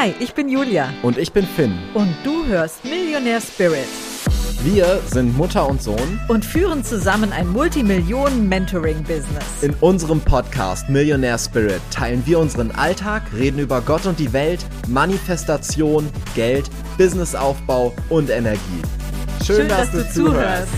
[0.00, 0.94] Hi, ich bin Julia.
[1.02, 1.76] Und ich bin Finn.
[1.92, 3.88] Und du hörst Millionär Spirit.
[4.62, 9.62] Wir sind Mutter und Sohn und führen zusammen ein Multimillionen-Mentoring-Business.
[9.62, 14.64] In unserem Podcast Millionär Spirit teilen wir unseren Alltag, reden über Gott und die Welt,
[14.86, 18.60] Manifestation, Geld, Businessaufbau und Energie.
[19.44, 20.68] Schön, Schön dass, dass, du, du zuhörst.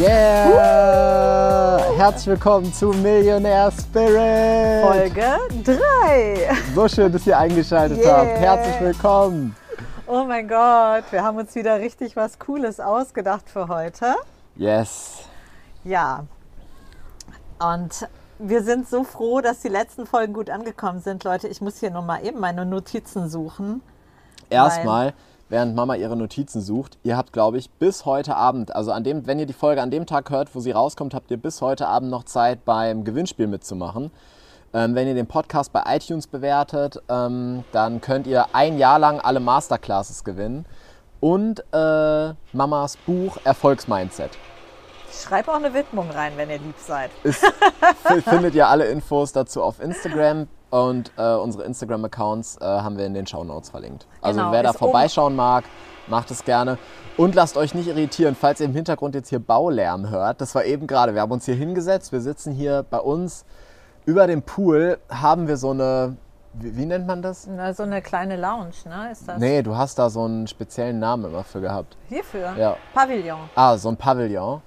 [0.00, 1.92] Yeah!
[1.94, 4.82] Herzlich willkommen zu Millionär Spirit!
[4.82, 6.48] Folge 3!
[6.74, 8.16] So schön, dass ihr eingeschaltet yeah.
[8.16, 8.38] habt.
[8.38, 9.54] Herzlich willkommen!
[10.06, 14.14] Oh mein Gott, wir haben uns wieder richtig was Cooles ausgedacht für heute.
[14.56, 15.24] Yes!
[15.84, 16.24] Ja.
[17.58, 21.46] Und wir sind so froh, dass die letzten Folgen gut angekommen sind, Leute.
[21.46, 23.82] Ich muss hier nochmal eben meine Notizen suchen.
[24.48, 25.12] Erstmal
[25.50, 26.98] während Mama ihre Notizen sucht.
[27.02, 29.90] Ihr habt, glaube ich, bis heute Abend, also an dem, wenn ihr die Folge an
[29.90, 33.48] dem Tag hört, wo sie rauskommt, habt ihr bis heute Abend noch Zeit, beim Gewinnspiel
[33.48, 34.10] mitzumachen.
[34.72, 39.20] Ähm, wenn ihr den Podcast bei iTunes bewertet, ähm, dann könnt ihr ein Jahr lang
[39.20, 40.64] alle Masterclasses gewinnen
[41.18, 44.30] und äh, Mamas Buch Erfolgsmindset.
[45.12, 47.10] Schreib auch eine Widmung rein, wenn ihr lieb seid.
[47.24, 47.44] Ist,
[48.24, 50.46] findet ihr alle Infos dazu auf Instagram.
[50.70, 54.06] Und äh, unsere Instagram-Accounts äh, haben wir in den Show Notes verlinkt.
[54.22, 55.64] Also genau, wer da vorbeischauen mag,
[56.06, 56.78] macht es gerne.
[57.16, 60.40] Und lasst euch nicht irritieren, falls ihr im Hintergrund jetzt hier Baulärm hört.
[60.40, 61.12] Das war eben gerade.
[61.14, 62.12] Wir haben uns hier hingesetzt.
[62.12, 63.44] Wir sitzen hier bei uns
[64.06, 64.98] über dem Pool.
[65.10, 66.16] Haben wir so eine,
[66.54, 67.48] wie, wie nennt man das?
[67.48, 69.10] Na, so eine kleine Lounge, ne?
[69.10, 69.38] Ist das?
[69.38, 71.96] Nee, du hast da so einen speziellen Namen immer für gehabt.
[72.08, 72.54] Hierfür?
[72.56, 72.76] Ja.
[72.94, 73.40] Pavillon.
[73.56, 74.62] Ah, so ein Pavillon.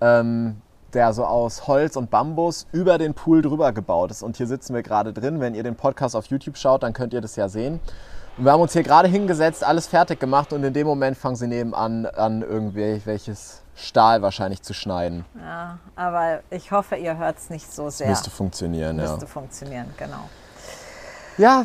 [0.00, 0.60] Ähm,
[0.94, 4.22] der so aus Holz und Bambus über den Pool drüber gebaut ist.
[4.22, 5.40] Und hier sitzen wir gerade drin.
[5.40, 7.80] Wenn ihr den Podcast auf YouTube schaut, dann könnt ihr das ja sehen.
[8.36, 11.36] Und wir haben uns hier gerade hingesetzt, alles fertig gemacht und in dem Moment fangen
[11.36, 15.24] sie nebenan an, irgendwie welches Stahl wahrscheinlich zu schneiden.
[15.40, 18.08] Ja, aber ich hoffe, ihr hört es nicht so sehr.
[18.08, 19.14] Das müsste funktionieren, müsste ja.
[19.14, 20.28] Müsste funktionieren, genau.
[21.38, 21.64] Ja,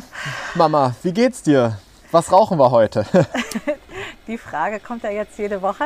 [0.54, 1.78] Mama, wie geht's dir?
[2.10, 3.06] Was rauchen wir heute?
[4.26, 5.84] Die Frage kommt ja jetzt jede Woche.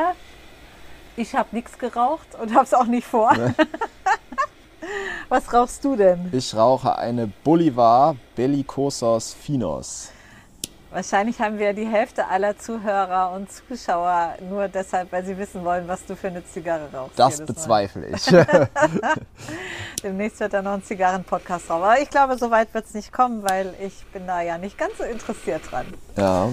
[1.17, 3.35] Ich habe nichts geraucht und habe es auch nicht vor.
[3.35, 3.51] Nee.
[5.29, 6.29] Was rauchst du denn?
[6.31, 10.11] Ich rauche eine Bolivar Bellicosos Finos.
[10.91, 15.87] Wahrscheinlich haben wir die Hälfte aller Zuhörer und Zuschauer nur deshalb, weil sie wissen wollen,
[15.87, 17.19] was du für eine Zigarre rauchst.
[17.19, 18.23] Das bezweifle ich.
[20.03, 21.81] Demnächst wird da noch ein Zigarren-Podcast drauf.
[21.81, 24.77] Aber ich glaube, so weit wird es nicht kommen, weil ich bin da ja nicht
[24.77, 25.87] ganz so interessiert dran.
[26.15, 26.49] Ja.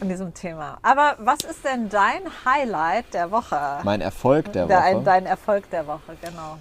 [0.00, 0.78] An diesem Thema.
[0.82, 3.58] Aber was ist denn dein Highlight der Woche?
[3.82, 5.02] Mein Erfolg der, Woche?
[5.04, 6.58] Dein Erfolg der Woche, genau.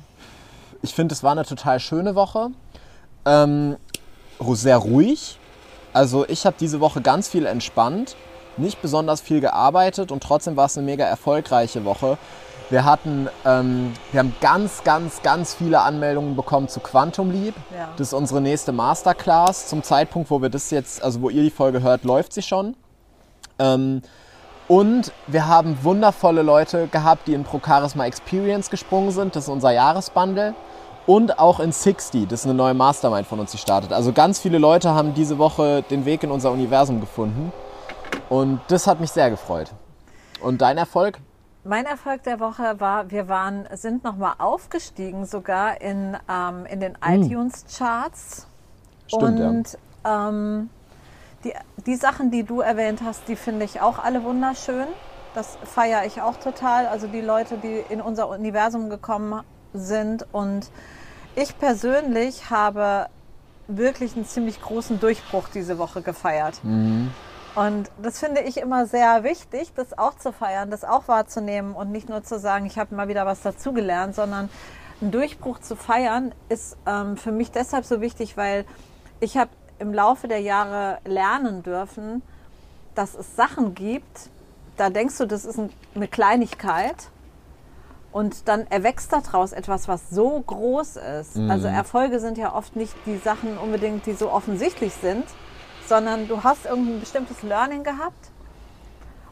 [0.82, 2.52] Ich finde, es war eine total schöne Woche.
[3.26, 3.78] Ähm,
[4.40, 5.40] sehr ruhig
[5.96, 8.18] also ich habe diese Woche ganz viel entspannt,
[8.58, 12.18] nicht besonders viel gearbeitet und trotzdem war es eine mega erfolgreiche Woche.
[12.70, 17.56] Wir hatten, ähm, wir haben ganz, ganz, ganz viele Anmeldungen bekommen zu Quantum Leap.
[17.74, 17.88] Ja.
[17.96, 19.68] Das ist unsere nächste Masterclass.
[19.68, 22.76] Zum Zeitpunkt, wo wir das jetzt, also wo ihr die Folge hört, läuft sie schon.
[23.60, 24.02] Ähm,
[24.68, 29.36] und wir haben wundervolle Leute gehabt, die in Pro Charisma Experience gesprungen sind.
[29.36, 30.56] Das ist unser Jahresbundle
[31.06, 32.28] und auch in 60.
[32.28, 33.94] Das ist eine neue Mastermind von uns, die startet.
[33.94, 37.52] Also ganz viele Leute haben diese Woche den Weg in unser Universum gefunden.
[38.30, 39.72] Und das hat mich sehr gefreut.
[40.42, 41.20] Und dein Erfolg?
[41.64, 46.98] Mein Erfolg der Woche war, wir waren, sind nochmal aufgestiegen sogar in, ähm, in den
[47.02, 47.24] hm.
[47.24, 48.48] iTunes-Charts.
[49.08, 50.30] Stimmt, und ja.
[50.30, 50.70] ähm,
[51.46, 51.54] die,
[51.86, 54.88] die Sachen, die du erwähnt hast, die finde ich auch alle wunderschön.
[55.34, 56.88] Das feiere ich auch total.
[56.88, 60.70] Also die Leute, die in unser Universum gekommen sind und
[61.36, 63.08] ich persönlich habe
[63.68, 66.64] wirklich einen ziemlich großen Durchbruch diese Woche gefeiert.
[66.64, 67.12] Mhm.
[67.56, 71.92] Und das finde ich immer sehr wichtig, das auch zu feiern, das auch wahrzunehmen und
[71.92, 74.50] nicht nur zu sagen, ich habe mal wieder was dazugelernt, sondern
[75.02, 78.66] einen Durchbruch zu feiern ist ähm, für mich deshalb so wichtig, weil
[79.20, 79.50] ich habe
[79.80, 82.22] im Laufe der Jahre lernen dürfen,
[82.96, 84.30] dass es Sachen gibt,
[84.78, 85.60] da denkst du, das ist
[85.96, 87.10] eine Kleinigkeit
[88.12, 91.36] und dann erwächst daraus etwas, was so groß ist.
[91.36, 91.52] Mhm.
[91.52, 95.26] Also Erfolge sind ja oft nicht die Sachen unbedingt, die so offensichtlich sind,
[95.88, 98.32] sondern du hast irgendein bestimmtes Learning gehabt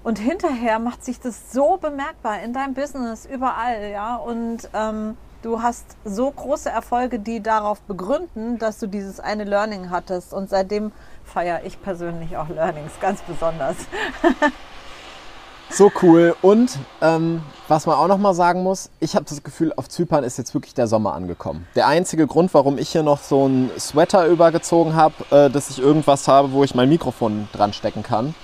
[0.04, 4.18] und hinterher macht sich das so bemerkbar in deinem Business, überall, ja.
[4.18, 9.90] Und ähm, du hast so große Erfolge, die darauf begründen, dass du dieses eine Learning
[9.92, 10.34] hattest.
[10.34, 10.92] Und seitdem
[11.24, 13.76] feiere ich persönlich auch Learnings ganz besonders.
[15.70, 16.36] So cool.
[16.44, 20.24] Und ähm, was man auch noch mal sagen muss, ich habe das Gefühl, auf Zypern
[20.24, 21.66] ist jetzt wirklich der Sommer angekommen.
[21.74, 25.80] Der einzige Grund, warum ich hier noch so einen Sweater übergezogen habe, äh, dass ich
[25.80, 28.36] irgendwas habe, wo ich mein Mikrofon dran stecken kann.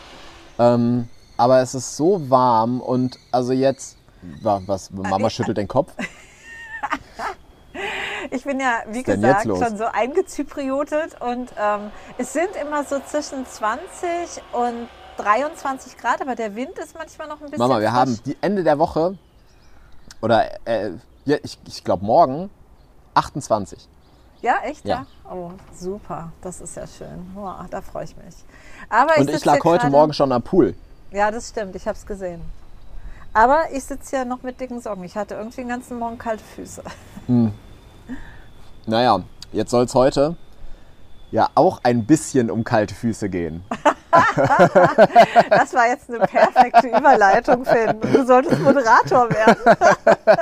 [0.57, 1.07] Ähm,
[1.37, 3.97] aber es ist so warm und also jetzt,
[4.41, 5.93] was, Mama schüttelt den Kopf.
[8.31, 13.45] Ich bin ja, wie gesagt, schon so eingezypriotet und ähm, es sind immer so zwischen
[13.45, 13.79] 20
[14.51, 17.97] und 23 Grad, aber der Wind ist manchmal noch ein bisschen Mama, wir frisch.
[17.97, 19.17] haben die Ende der Woche,
[20.21, 20.91] oder äh,
[21.25, 22.49] ja, ich, ich glaube morgen,
[23.13, 23.87] 28.
[24.41, 24.85] Ja, echt?
[24.85, 25.05] Ja.
[25.25, 25.31] Ja.
[25.31, 26.31] Oh, super.
[26.41, 27.31] Das ist ja schön.
[27.35, 28.35] Boah, da freue ich mich.
[28.89, 30.75] Aber ich Und ich lag heute Morgen schon am Pool.
[31.11, 31.75] Ja, das stimmt.
[31.75, 32.41] Ich habe es gesehen.
[33.33, 35.03] Aber ich sitze hier noch mit dicken Socken.
[35.03, 36.83] Ich hatte irgendwie den ganzen Morgen kalte Füße.
[38.85, 39.21] Naja,
[39.51, 40.35] jetzt soll es heute
[41.31, 43.63] ja auch ein bisschen um kalte Füße gehen.
[45.49, 47.99] Das war jetzt eine perfekte Überleitung, Finn.
[48.01, 49.57] Du solltest Moderator werden.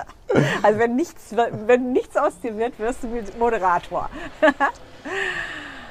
[0.61, 1.33] Also wenn nichts,
[1.65, 3.07] wenn nichts aus dir wird, wirst du
[3.39, 4.09] Moderator.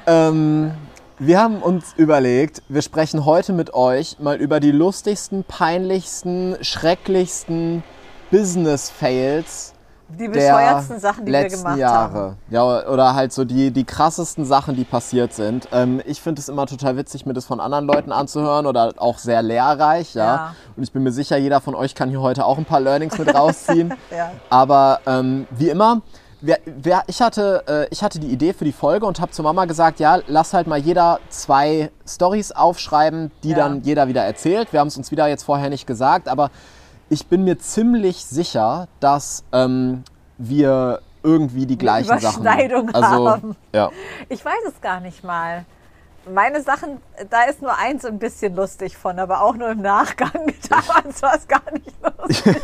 [0.05, 0.71] Ähm,
[1.19, 7.83] wir haben uns überlegt, wir sprechen heute mit euch mal über die lustigsten, peinlichsten, schrecklichsten
[8.29, 9.73] Business-Fails
[10.09, 12.19] Die der bescheuertsten Sachen, die wir letzten gemacht Jahre.
[12.19, 12.37] haben.
[12.51, 15.67] Ja, oder halt so die, die krassesten Sachen, die passiert sind.
[15.71, 19.17] Ähm, ich finde es immer total witzig, mir das von anderen Leuten anzuhören oder auch
[19.17, 20.13] sehr lehrreich.
[20.13, 20.23] Ja?
[20.23, 20.55] Ja.
[20.75, 23.17] Und ich bin mir sicher, jeder von euch kann hier heute auch ein paar Learnings
[23.17, 23.91] mit rausziehen.
[24.11, 24.33] Ja.
[24.51, 26.01] Aber ähm, wie immer,
[26.41, 29.43] wer, wer, ich, hatte, äh, ich hatte die Idee für die Folge und habe zur
[29.43, 33.57] Mama gesagt, ja, lass halt mal jeder zwei Stories aufschreiben, die Ja.
[33.57, 34.73] dann jeder wieder erzählt.
[34.73, 36.51] Wir haben es uns wieder jetzt vorher nicht gesagt, aber
[37.09, 40.03] ich bin mir ziemlich sicher, dass ähm,
[40.37, 43.55] wir irgendwie die gleichen Sachen Überschneidung also, haben.
[43.73, 43.89] Ja.
[44.29, 45.65] Ich weiß es gar nicht mal.
[46.33, 46.97] Meine Sachen,
[47.29, 50.31] da ist nur eins ein bisschen lustig von, aber auch nur im Nachgang.
[50.69, 52.63] Damals war es gar nicht lustig.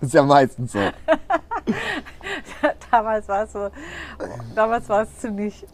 [0.00, 0.78] Ist ja meistens so.
[2.90, 3.70] Damals war es so,
[4.54, 5.66] damals war es ziemlich,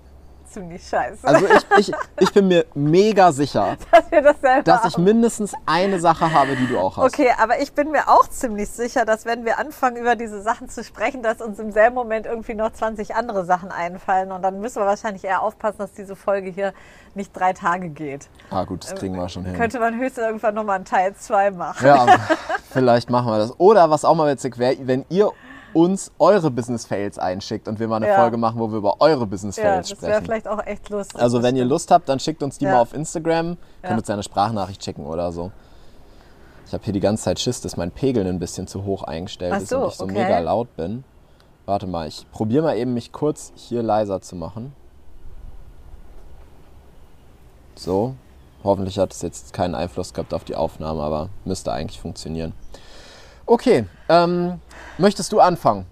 [0.51, 4.85] ziemlich scheiße, Also ich, ich, ich bin mir mega sicher, dass wir das selber dass
[4.85, 5.05] ich haben.
[5.05, 7.05] mindestens eine Sache habe, die du auch hast.
[7.15, 10.69] Okay, aber ich bin mir auch ziemlich sicher, dass wenn wir anfangen, über diese Sachen
[10.69, 14.31] zu sprechen, dass uns im selben Moment irgendwie noch 20 andere Sachen einfallen.
[14.33, 16.73] Und dann müssen wir wahrscheinlich eher aufpassen, dass diese Folge hier
[17.15, 18.29] nicht drei Tage geht.
[18.51, 19.55] Ah gut, das kriegen wir schon hin.
[19.57, 21.85] Könnte man höchstens irgendwann nochmal einen Teil 2 machen.
[21.87, 22.07] Ja,
[22.71, 23.59] vielleicht machen wir das.
[23.59, 25.31] Oder was auch mal witzig wäre, wenn ihr
[25.75, 28.17] uns eure Business Fails einschickt und wir mal eine Ja.
[28.17, 30.25] Folge machen, wo wir über eure Business Ja, Fails das wäre sprechen.
[30.25, 31.21] vielleicht auch echt lustig.
[31.21, 31.65] Also das wenn ihr.
[31.65, 32.73] Lust habt, dann schickt uns die Ja.
[32.75, 33.57] mal auf Instagram.
[33.83, 35.51] Könnt uns eine Sprachnachricht schicken oder so.
[36.67, 39.53] Ich habe hier die ganze Zeit Schiss, dass mein Pegel ein bisschen zu hoch eingestellt
[39.55, 40.15] Ach ist so, und ich so okay.
[40.15, 41.05] mega laut bin.
[41.67, 44.73] Warte mal, ich probiere mal eben mich kurz hier leiser zu machen.
[47.77, 48.15] So.
[48.63, 52.55] Hoffentlich hat es jetzt keinen Einfluss gehabt auf die Aufnahme, aber müsste eigentlich funktionieren.
[53.47, 54.61] Okay, ähm,
[54.99, 55.87] möchtest du anfangen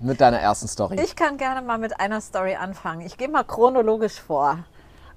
[0.00, 1.00] mit deiner ersten Story?
[1.02, 3.00] Ich kann gerne mal mit einer Story anfangen.
[3.02, 4.58] Ich gehe mal chronologisch vor.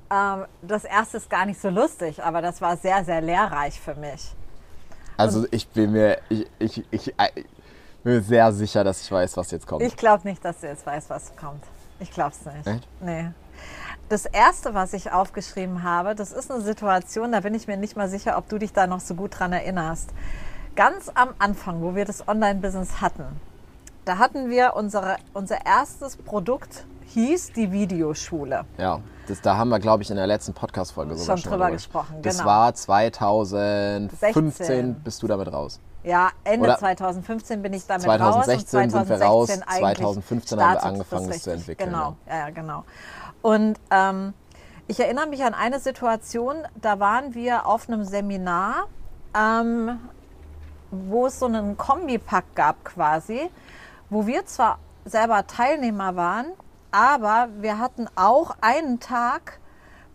[0.09, 3.95] Ähm, das erste ist gar nicht so lustig, aber das war sehr, sehr lehrreich für
[3.95, 4.33] mich.
[5.18, 7.44] Also ich bin mir, ich, ich, ich, äh,
[8.03, 9.83] bin mir sehr sicher, dass ich weiß, was jetzt kommt.
[9.83, 11.63] Ich glaube nicht, dass du jetzt weißt, was kommt.
[12.00, 12.68] Ich glaube es nicht.
[12.68, 12.88] Echt?
[13.01, 13.29] Nee.
[14.09, 17.95] Das erste, was ich aufgeschrieben habe, das ist eine Situation, da bin ich mir nicht
[17.95, 20.09] mal sicher, ob du dich da noch so gut dran erinnerst.
[20.75, 23.25] Ganz am Anfang, wo wir das Online-Business hatten,
[24.06, 28.66] da hatten wir unsere, unser erstes Produkt, hieß die Videoschule.
[28.80, 32.16] Ja, das, da haben wir, glaube ich, in der letzten Podcast-Folge Schon schon drüber gesprochen,
[32.24, 32.50] Das genau.
[32.50, 34.96] war 2015, 16.
[35.04, 35.80] bist du damit raus.
[36.04, 38.84] Ja, Ende Oder 2015 bin ich damit 2016 raus.
[38.84, 42.38] und sind wir raus, 2016 eigentlich 2015 haben wir angefangen, das zu entwickeln, Genau, ja,
[42.40, 42.84] ja genau.
[43.44, 44.34] Und ähm,
[44.88, 48.88] ich erinnere mich an eine Situation, da waren wir auf einem Seminar,
[49.38, 50.00] ähm,
[51.09, 53.50] wo es so einen Kombipack gab quasi,
[54.09, 56.45] wo wir zwar selber Teilnehmer waren,
[56.91, 59.59] aber wir hatten auch einen Tag,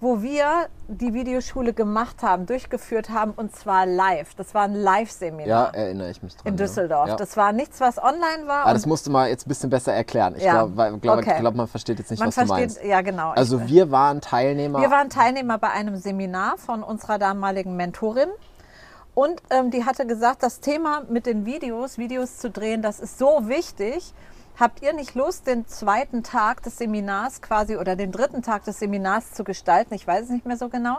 [0.01, 4.33] wo wir die Videoschule gemacht haben, durchgeführt haben und zwar live.
[4.37, 6.47] Das war ein Live-Seminar Ja, erinnere ich mich dran.
[6.47, 6.57] in.
[6.57, 7.09] Düsseldorf.
[7.09, 7.17] Ja.
[7.17, 8.63] Das war nichts, was online war.
[8.63, 10.35] Aber das und musst du mal jetzt ein bisschen besser erklären.
[10.37, 11.41] Ich Ja, glaube, glaub, okay.
[11.41, 12.85] glaub, man versteht jetzt nicht, man was du versteht, meinst.
[12.85, 13.31] ja genau.
[13.31, 14.81] Also wir waren Teilnehmer.
[14.81, 18.29] wir waren Teilnehmer bei einem Seminar von unserer damaligen Mentorin.
[19.19, 23.19] Und ähm, die hatte gesagt, das Thema mit den Videos, Videos zu drehen, das ist
[23.19, 24.15] so wichtig.
[24.57, 28.79] Habt ihr nicht Lust, den zweiten Tag des Seminars quasi oder den dritten Tag des
[28.79, 29.93] Seminars zu gestalten?
[29.95, 30.99] Ich weiß es nicht mehr so genau.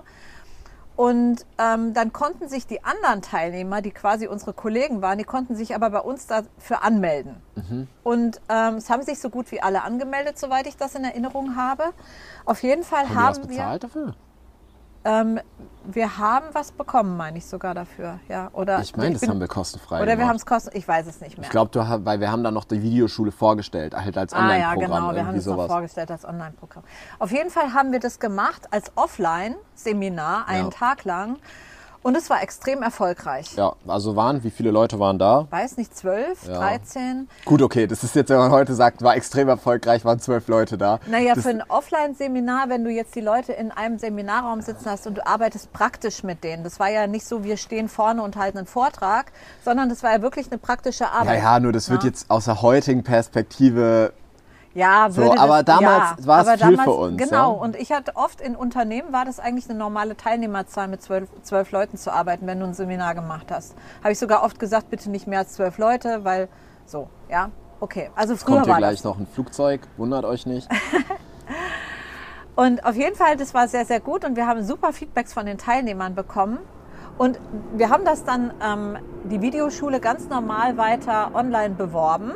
[0.98, 5.56] Und ähm, dann konnten sich die anderen Teilnehmer, die quasi unsere Kollegen waren, die konnten
[5.56, 7.38] sich aber bei uns dafür anmelden.
[8.04, 11.56] Und ähm, es haben sich so gut wie alle angemeldet, soweit ich das in Erinnerung
[11.56, 11.94] habe.
[12.44, 14.16] Auf jeden Fall haben wir was haben wir, bezahlt dafür?
[15.06, 15.40] Ähm,
[15.86, 18.20] wir haben was bekommen, meine ich sogar dafür.
[18.28, 20.88] Ja, oder Ich meine, das bin- haben wir kostenfrei Oder wir haben es kosten, ich
[20.88, 21.46] weiß es nicht mehr.
[21.46, 21.72] Ich glaube,
[22.06, 25.16] weil wir haben dann noch die Videoschule vorgestellt, halt als Ah ja, Online-Programm, genau.
[25.16, 26.84] Wir haben es noch vorgestellt als Online-Programm.
[27.18, 30.70] Auf jeden Fall haben wir das gemacht als Offline-Seminar einen Ja.
[30.70, 31.38] Tag lang.
[32.02, 33.56] Und es war extrem erfolgreich.
[33.58, 35.48] Ja, also waren, wie viele Leute waren da?
[35.50, 36.58] Weiß nicht, 12, Ja.
[36.60, 37.28] 13?
[37.44, 40.78] Gut, okay, das ist jetzt, wenn man heute sagt, war extrem erfolgreich, waren zwölf Leute
[40.78, 41.00] da.
[41.08, 45.08] Naja, das, für ein Offline-Seminar, wenn du jetzt die Leute in einem Seminarraum sitzen hast
[45.08, 46.64] und du arbeitest praktisch mit denen.
[46.64, 49.34] Das war ja nicht so, wir stehen vorne und halten einen Vortrag,
[49.66, 51.44] sondern das war ja wirklich eine praktische Ja, Arbeit.
[51.44, 52.10] ja, nur das wird Ja.
[52.10, 54.14] jetzt aus der heutigen Perspektive
[54.80, 57.62] Ja, So, würde aber das, damals ja, war es viel damals, für uns, Genau, ja.
[57.62, 61.72] und ich hatte oft in Unternehmen, war das eigentlich eine normale Teilnehmerzahl, mit zwölf, zwölf
[61.72, 63.76] Leuten zu arbeiten, wenn du ein Seminar gemacht hast.
[64.02, 66.48] Habe ich sogar oft gesagt, bitte nicht mehr als zwölf Leute, weil
[66.86, 68.10] so, ja, okay.
[68.16, 69.04] Also früher kommt hier war gleich das.
[69.04, 70.68] noch ein Flugzeug, wundert euch nicht.
[72.56, 75.46] Und auf jeden Fall, das war sehr, sehr gut und wir haben super Feedbacks von
[75.46, 76.60] den Teilnehmern bekommen.
[77.18, 77.40] Und
[77.74, 82.34] wir haben das dann, ähm, die Videoschule ganz normal weiter online beworben,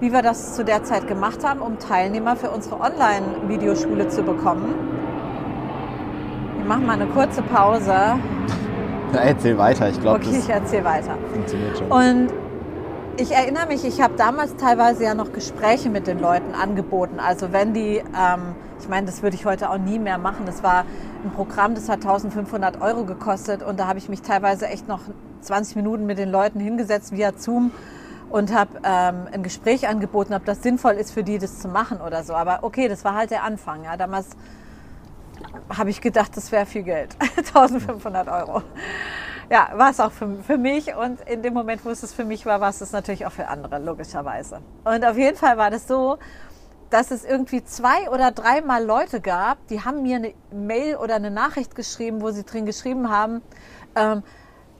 [0.00, 4.74] wie wir das zu der Zeit gemacht haben, um Teilnehmer für unsere Online-Videoschule zu bekommen.
[6.56, 7.94] Wir machen mal eine kurze Pause.
[9.12, 11.18] Na, erzähl weiter, ich glaube, Okay, ich das erzähle weiter.
[11.32, 11.90] funktioniert schon.
[11.90, 12.28] Und
[13.18, 17.18] ich erinnere mich, ich habe damals teilweise ja noch Gespräche mit den Leuten angeboten.
[17.20, 20.46] Also wenn die, ähm, ich meine, das würde ich heute auch nie mehr machen.
[20.46, 20.84] Das war
[21.24, 25.00] ein Programm, das hat 1500 Euro gekostet und da habe ich mich teilweise echt noch
[25.42, 27.72] 20 Minuten mit den Leuten hingesetzt via Zoom
[28.30, 32.00] und habe ähm, ein Gespräch angeboten, ob das sinnvoll ist für die, das zu machen
[32.00, 32.34] oder so.
[32.34, 33.84] Aber okay, das war halt der Anfang.
[33.84, 33.96] Ja.
[33.96, 34.30] Damals
[35.76, 37.16] habe ich gedacht, das wäre viel Geld.
[37.36, 38.62] 1500 Euro.
[39.50, 42.46] Ja, war es auch für, für mich und in dem Moment, wo es für mich
[42.46, 44.60] war, war es es natürlich auch für andere, logischerweise.
[44.84, 46.18] Und auf jeden Fall war das so,
[46.90, 51.32] dass es irgendwie zwei oder dreimal Leute gab, die haben mir eine Mail oder eine
[51.32, 53.42] Nachricht geschrieben, wo sie drin geschrieben haben,
[53.96, 54.22] ähm,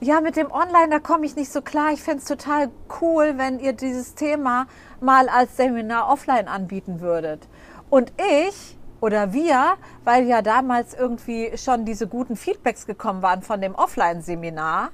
[0.01, 1.91] ja, mit dem Online, da komme ich nicht so klar.
[1.91, 2.69] Ich fände es total
[3.01, 4.65] cool, wenn ihr dieses Thema
[4.99, 7.47] mal als Seminar offline anbieten würdet.
[7.89, 8.11] Und
[8.49, 13.73] ich oder wir, weil ja damals irgendwie schon diese guten Feedbacks gekommen waren von dem
[13.75, 14.89] Offline-Seminar,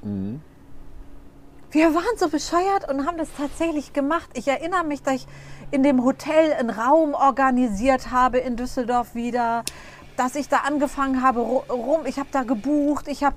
[1.71, 4.29] wir waren so bescheuert und haben das tatsächlich gemacht.
[4.33, 5.27] Ich erinnere mich, dass ich
[5.71, 9.63] in dem Hotel einen Raum organisiert habe in Düsseldorf wieder,
[10.15, 13.35] dass ich da angefangen habe, ru- rum, ich habe da gebucht, ich habe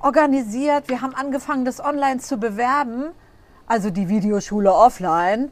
[0.00, 3.10] organisiert, wir haben angefangen, das online zu bewerben,
[3.66, 5.50] also die Videoschule offline.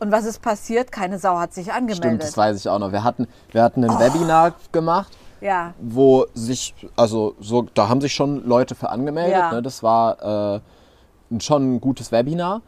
[0.00, 0.92] Und was ist passiert?
[0.92, 2.04] Keine Sau hat sich angemeldet.
[2.04, 2.92] Stimmt, das weiß ich auch noch.
[2.92, 8.12] Wir hatten, wir hatten ein Webinar gemacht, ja, wo sich, also so, da haben sich
[8.14, 9.32] schon Leute für angemeldet.
[9.38, 9.52] Ja.
[9.52, 9.62] Ne?
[9.62, 12.60] Das war äh, schon ein gutes Webinar.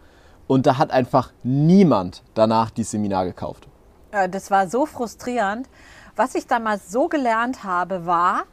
[0.47, 3.67] Und da hat einfach niemand danach dieses Seminar gekauft.
[4.13, 5.69] Äh, Das war so frustrierend.
[6.15, 8.45] Was ich damals so gelernt habe, war,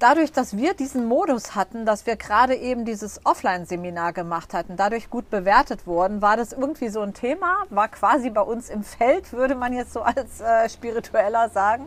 [0.00, 5.10] dadurch, dass wir diesen Modus hatten, dass wir gerade eben dieses Offline-Seminar gemacht hatten, dadurch
[5.10, 9.32] gut bewertet wurden, war das irgendwie so ein Thema, war quasi bei uns im Feld,
[9.32, 11.86] würde man jetzt so als äh, Spiritueller sagen.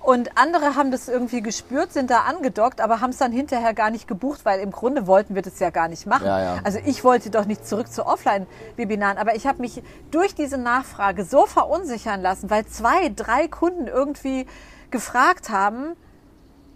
[0.00, 3.90] Und andere haben das irgendwie gespürt, sind da angedockt, aber haben es dann hinterher gar
[3.90, 6.26] nicht gebucht, weil im Grunde wollten wir das ja gar nicht machen.
[6.26, 6.60] Ja, ja.
[6.62, 11.24] Also ich wollte doch nicht zurück zu Offline-Webinaren, aber ich habe mich durch diese Nachfrage
[11.24, 14.46] so verunsichern lassen, weil zwei, drei Kunden irgendwie
[14.90, 15.96] gefragt haben.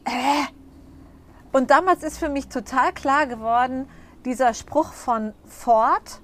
[0.05, 0.11] Äh.
[1.53, 3.89] Und damals ist für mich total klar geworden,
[4.25, 6.21] dieser Spruch von Ford,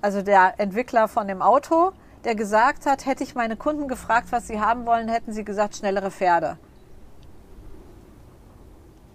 [0.00, 1.92] also der Entwickler von dem Auto,
[2.24, 5.76] der gesagt hat, hätte ich meine Kunden gefragt, was sie haben wollen, hätten sie gesagt,
[5.76, 6.56] schnellere Pferde.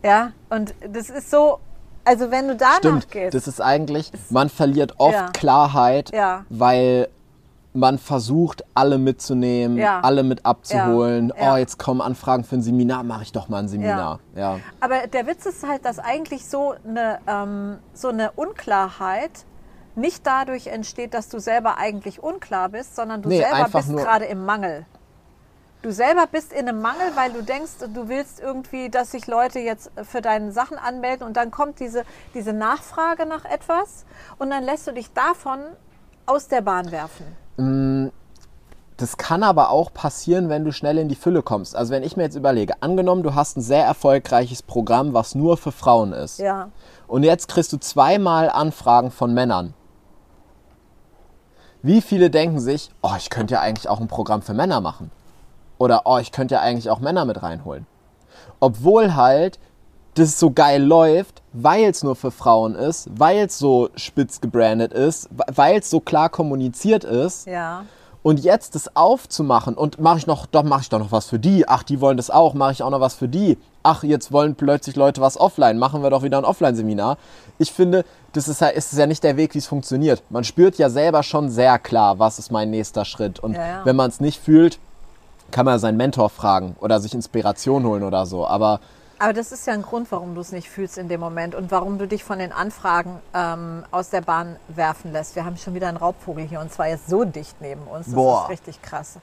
[0.03, 1.59] Ja, und das ist so,
[2.03, 3.33] also wenn du danach Stimmt, gehst.
[3.33, 5.29] das ist eigentlich, man verliert oft Ja.
[5.31, 6.45] Klarheit, Ja.
[6.49, 7.07] weil
[7.73, 10.01] man versucht, alle mitzunehmen, Ja.
[10.01, 11.33] alle mit abzuholen.
[11.35, 11.43] Ja.
[11.43, 11.53] Ja.
[11.53, 14.19] Oh, jetzt kommen Anfragen für ein Seminar, mache ich doch mal ein Seminar.
[14.35, 14.59] Ja.
[14.79, 19.45] Aber der Witz ist halt, dass eigentlich so eine, ähm, so eine Unklarheit
[19.95, 24.25] nicht dadurch entsteht, dass du selber eigentlich unklar bist, sondern du Nee, selber bist gerade
[24.25, 24.85] im Mangel.
[25.81, 29.59] Du selber bist in einem Mangel, weil du denkst, du willst irgendwie, dass sich Leute
[29.59, 34.05] jetzt für deine Sachen anmelden und dann kommt diese, diese Nachfrage nach etwas
[34.39, 35.59] und dann lässt du dich davon
[36.25, 37.25] aus der Bahn werfen.
[37.57, 41.75] Das kann aber auch passieren, wenn du schnell in die Fülle kommst.
[41.75, 45.57] Also wenn ich mir jetzt überlege, angenommen, du hast ein sehr erfolgreiches Programm, was nur
[45.57, 46.39] für Frauen ist.
[46.39, 46.69] Ja.
[47.07, 49.73] Und jetzt kriegst du zweimal Anfragen von Männern.
[51.81, 55.11] Wie viele denken sich, oh, ich könnte ja eigentlich auch ein Programm für Männer machen?
[55.77, 57.85] Oder oh, ich könnte ja eigentlich auch Männer mit reinholen.
[58.61, 59.59] Obwohl halt
[60.15, 64.93] das so geil läuft, weil es nur für Frauen ist, weil es so spitz gebrandet
[64.93, 67.47] ist, weil es so klar kommuniziert ist.
[67.47, 67.85] Ja.
[68.21, 71.39] Und jetzt das aufzumachen und mache ich noch, doch mache ich doch noch was für
[71.39, 71.67] die.
[71.67, 73.57] Ach, die wollen das auch, mache ich auch noch was für die.
[73.83, 77.17] Ach, jetzt wollen plötzlich Leute was offline, machen wir doch wieder ein Offline-Seminar.
[77.57, 80.23] Ich finde, das ist ja, ist ja nicht der Weg, wie es funktioniert.
[80.29, 83.39] Man spürt ja selber schon sehr klar, was ist mein nächster Schritt.
[83.39, 83.81] Und Ja, ja.
[83.83, 84.79] wenn man es nicht fühlt,
[85.51, 88.47] kann man seinen Mentor fragen oder sich Inspiration holen oder so.
[88.47, 88.79] Aber
[89.23, 91.71] Aber das ist ja ein Grund, warum du es nicht fühlst in dem Moment und
[91.71, 95.37] warum du dich von den Anfragen ähm, aus der Bahn werfen lässt.
[95.37, 98.07] Wir haben schon wieder einen Raubvogel hier und zwar jetzt so dicht neben uns.
[98.07, 98.43] Das Boah.
[98.43, 99.19] ist richtig krass.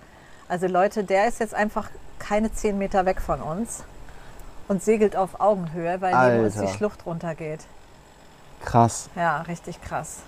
[0.48, 3.84] Also Leute, der ist jetzt einfach keine zehn Meter weg von uns
[4.68, 6.72] und segelt auf Augenhöhe, weil neben uns die Alter.
[6.72, 7.60] Schlucht runtergeht.
[8.64, 9.10] Krass.
[9.16, 10.20] Ja, richtig krass.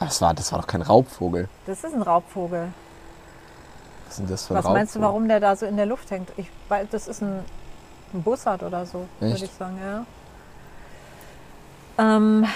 [0.00, 1.48] Das war, das war doch kein Raubvogel.
[1.66, 2.72] Das ist ein Raubvogel.
[4.08, 6.30] Was Was meinst du, warum der da so in der Luft hängt?
[6.36, 6.50] Ich,
[6.90, 7.44] das ist ein,
[8.14, 10.06] ein Bussard oder so, würde ich sagen, ja.
[11.98, 12.46] Ähm,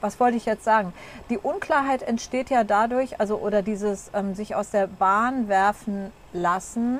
[0.00, 0.92] was wollte ich jetzt sagen?
[1.30, 6.98] Die Unklarheit entsteht ja dadurch, also oder dieses ähm, sich aus der Bahn werfen lassen,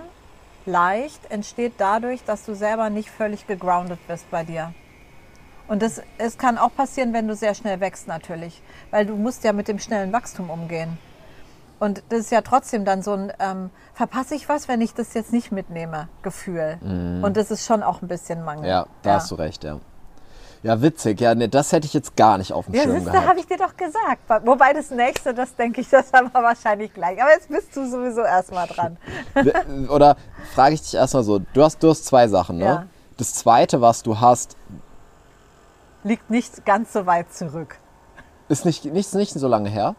[0.67, 4.73] leicht, entsteht dadurch, dass du selber nicht völlig gegroundet bist bei dir.
[5.69, 9.45] Und das, es kann auch passieren, wenn du sehr schnell wächst natürlich, weil du musst
[9.45, 10.99] ja mit dem schnellen Wachstum umgehen.
[11.81, 15.13] Und das ist ja trotzdem dann so ein, ähm, verpasse ich was, wenn ich das
[15.15, 16.79] jetzt nicht mitnehme, Gefühl.
[17.23, 18.69] Und das ist schon auch ein bisschen Mangel.
[18.69, 19.79] Ja, da hast du recht, ja.
[20.63, 21.21] Ja, witzig.
[21.21, 23.29] Ja, nee, das hätte ich jetzt gar nicht auf dem Ja, Schirm siehste, gehabt.
[23.29, 24.47] habe ich dir doch gesagt.
[24.47, 27.21] Wobei das nächste, das denke ich, das haben wir wahrscheinlich gleich.
[27.21, 28.97] Aber jetzt bist du sowieso erstmal dran.
[29.91, 30.17] Oder
[30.55, 32.65] frage ich dich erstmal so, du hast, du hast zwei Sachen, ne?
[32.65, 32.87] Ja.
[33.19, 34.57] Das zweite, was du hast,
[36.03, 37.79] Liegt nicht ganz so weit zurück.
[38.49, 39.95] ist nicht, nicht, nicht so lange her.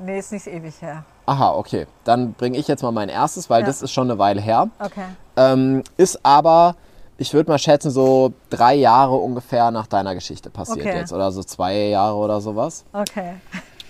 [0.00, 1.04] Nee, ist nicht ewig her.
[1.26, 1.86] Aha, okay.
[2.04, 3.66] Dann bringe ich jetzt mal mein erstes, weil Ja.
[3.66, 4.68] das ist schon eine Weile her.
[4.78, 5.04] Okay.
[5.36, 6.76] Ähm, ist aber,
[7.18, 10.96] ich würde mal schätzen, so drei Jahre ungefähr nach deiner Geschichte passiert Okay.
[10.98, 11.12] jetzt.
[11.12, 12.84] Oder so zwei Jahre oder sowas.
[12.92, 13.34] Okay.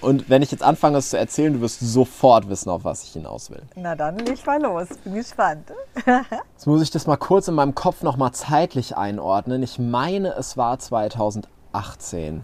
[0.00, 3.11] Und wenn ich jetzt anfange, es zu erzählen, du wirst sofort wissen, auf was ich
[3.15, 3.62] hinaus will.
[3.75, 4.87] Na dann leg mal los.
[5.03, 5.73] Bin gespannt.
[6.55, 9.61] Jetzt muss ich das mal kurz in meinem Kopf nochmal zeitlich einordnen.
[9.65, 12.43] Ich meine, es war 2018.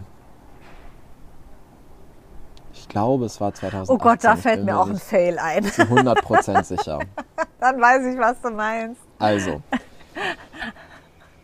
[2.85, 3.95] Ich glaube, es war 2018.
[3.95, 5.63] Oh Gott, da fällt mir auch ein Fail ein.
[5.63, 6.99] zu 100% sicher.
[7.59, 9.01] Dann weiß ich, was du meinst.
[9.17, 9.63] Also,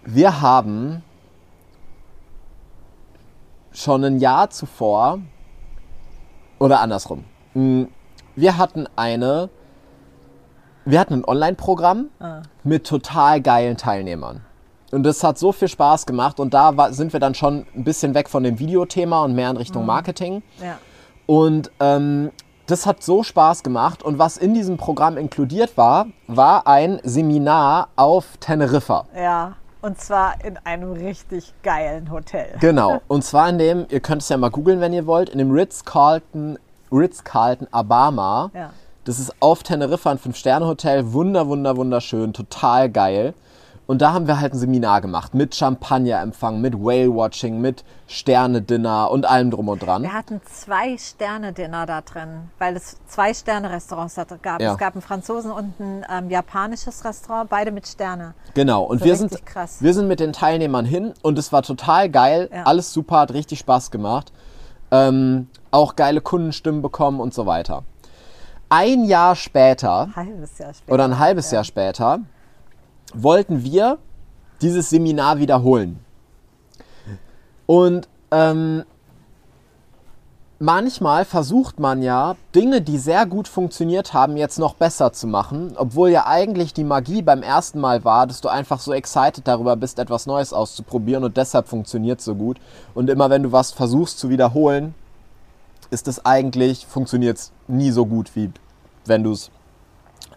[0.06, 1.02] wir haben
[3.72, 5.18] schon ein Jahr zuvor,
[6.60, 7.24] oder andersrum,
[7.56, 7.88] mh,
[8.36, 9.50] wir hatten eine,
[10.86, 12.10] wir hatten ein Online-Programm
[12.64, 14.42] mit total geilen Teilnehmern.
[14.92, 17.84] Und das hat so viel Spaß gemacht und da war, sind wir dann schon ein
[17.84, 20.44] bisschen weg von dem Videothema und mehr in Richtung Marketing.
[20.62, 20.78] Ja.
[21.32, 22.32] Und ähm,
[22.66, 24.04] das hat so Spaß gemacht.
[24.04, 29.06] Und was in diesem Programm inkludiert war, war ein Seminar auf Teneriffa.
[29.16, 29.54] Ja.
[29.82, 32.58] Und zwar in einem richtig geilen Hotel.
[32.60, 33.00] Genau.
[33.08, 35.52] Und zwar in dem, ihr könnt es ja mal googeln, wenn ihr wollt, in dem
[35.52, 36.60] Ritz-Carlton
[36.92, 38.52] Ritz-Carlton Abama.
[38.54, 38.72] Ja.
[39.06, 41.14] Das ist auf Teneriffa ein Fünf-Sterne-Hotel.
[41.14, 42.34] Wunder, wunder, wunderschön.
[42.34, 43.34] Total geil.
[43.92, 49.26] Und da haben wir halt ein Seminar gemacht mit Champagnerempfang, mit Whale-Watching, mit Sterne-Dinner und
[49.26, 50.04] allem drum und dran.
[50.04, 54.62] Wir hatten zwei Sterne-Dinner da drin, weil es zwei Sterne-Restaurants da gab.
[54.62, 54.72] Ja.
[54.72, 58.34] Es gab einen Franzosen und ein ähm, japanisches Restaurant, beide mit Sterne.
[58.54, 59.82] Genau, und So wir sind, krass.
[59.82, 62.50] wir sind mit den Teilnehmern hin und es war total geil.
[62.50, 62.64] Ja.
[62.64, 64.32] Alles super, hat richtig Spaß gemacht.
[64.92, 67.84] Ähm, auch geile Kundenstimmen bekommen und so weiter.
[68.70, 70.94] Ein Jahr später Halbes Jahr später.
[70.94, 72.22] oder ein halbes Jahr später
[73.14, 73.98] wollten wir
[74.62, 76.00] dieses Seminar wiederholen.
[77.66, 78.84] Und ähm,
[80.60, 85.74] manchmal versucht man ja, Dinge, die sehr gut funktioniert haben, jetzt noch besser zu machen,
[85.76, 89.76] obwohl ja eigentlich die Magie beim ersten Mal war, dass du einfach so excited darüber
[89.76, 92.60] bist, etwas Neues auszuprobieren und deshalb funktioniert so gut.
[92.94, 94.94] Und immer wenn du was versuchst zu wiederholen,
[95.90, 98.52] ist es eigentlich, funktioniert es nie so gut, wie
[99.06, 99.50] wenn du es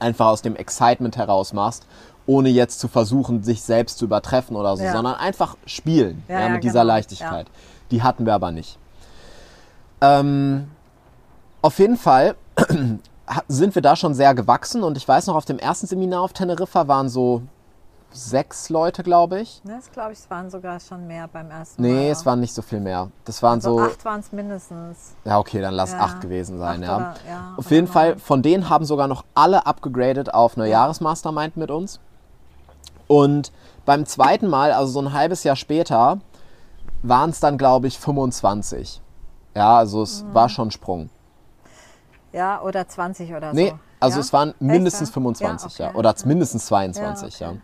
[0.00, 1.87] einfach aus dem Excitement heraus machst,
[2.26, 4.92] ohne jetzt zu versuchen, sich selbst zu übertreffen oder so, Ja.
[4.92, 6.94] sondern einfach spielen Ja, ja, mit dieser genau.
[6.94, 7.46] Leichtigkeit.
[7.90, 8.78] Die hatten wir aber nicht.
[10.00, 10.68] Ähm,
[11.62, 12.34] auf jeden Fall
[13.48, 16.32] sind wir da schon sehr gewachsen und ich weiß noch, auf dem ersten Seminar auf
[16.32, 17.42] Teneriffa waren so
[18.12, 19.60] sechs Leute, glaube ich.
[19.64, 21.88] Ne, Das glaube ich, es waren sogar schon mehr beim ersten Mal.
[21.88, 22.12] Nee, ja.
[22.12, 23.08] es waren nicht so viel mehr.
[23.24, 25.14] Das waren so so, acht waren es mindestens.
[25.24, 25.98] ja okay, dann lass Ja.
[26.00, 26.96] acht gewesen sein, Acht ja.
[26.96, 27.88] oder- ja, Auf jeden.
[27.88, 31.98] Fall, von denen haben sogar noch alle abgegradet auf eine Jahresmastermind mit uns.
[33.06, 33.52] Und
[33.84, 36.18] beim zweiten Mal, also so ein halbes Jahr später,
[37.02, 39.00] waren es dann, glaube ich, 25.
[39.54, 40.34] Ja, also es Mhm.
[40.34, 41.10] war schon ein Sprung.
[42.32, 43.78] Ja, oder 20 oder Nee, so.
[44.00, 44.20] also ja?
[44.20, 45.14] es waren mindestens ja?
[45.14, 45.84] 25, ja.
[45.84, 45.98] Ja, okay.
[45.98, 47.52] Oder mindestens 22, Ja, ja.
[47.52, 47.62] okay.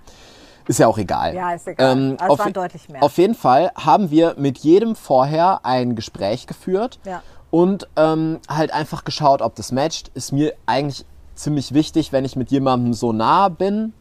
[0.69, 1.35] Ist ja auch egal.
[1.35, 1.97] Ja, ist egal.
[1.97, 3.03] Ähm, es auf, waren deutlich mehr.
[3.03, 7.23] auf jeden Fall haben wir mit jedem vorher ein Gespräch geführt Ja.
[7.51, 10.09] und ähm, halt einfach geschaut, ob das matcht.
[10.15, 13.95] Ist mir eigentlich ziemlich wichtig, wenn ich mit jemandem so nah bin,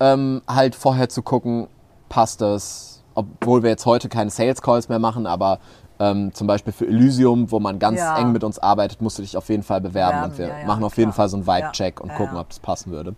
[0.00, 1.68] ähm, halt vorher zu gucken,
[2.08, 5.58] passt das, obwohl wir jetzt heute keine Sales Calls mehr machen, aber
[6.00, 8.16] ähm, zum Beispiel für Elysium, wo man ganz Ja.
[8.18, 10.58] eng mit uns arbeitet, musst du dich auf jeden Fall bewerben Bewerben, und wir ja,
[10.60, 11.16] ja, machen auf jeden klar.
[11.16, 13.14] Fall so einen Vibe-Check und gucken, ob das passen würde.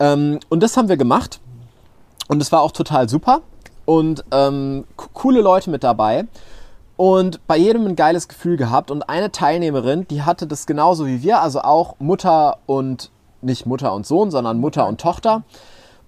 [0.00, 1.40] Ähm, und das haben wir gemacht.
[2.26, 3.42] Und es war auch total super.
[3.86, 6.24] und ähm, coole Leute mit dabei.
[6.96, 8.90] Und bei jedem ein geiles Gefühl gehabt.
[8.90, 13.10] Und eine Teilnehmerin, die hatte das genauso wie wir, also auch Mutter und
[13.44, 15.42] nicht Mutter und Sohn, sondern Mutter und Tochter.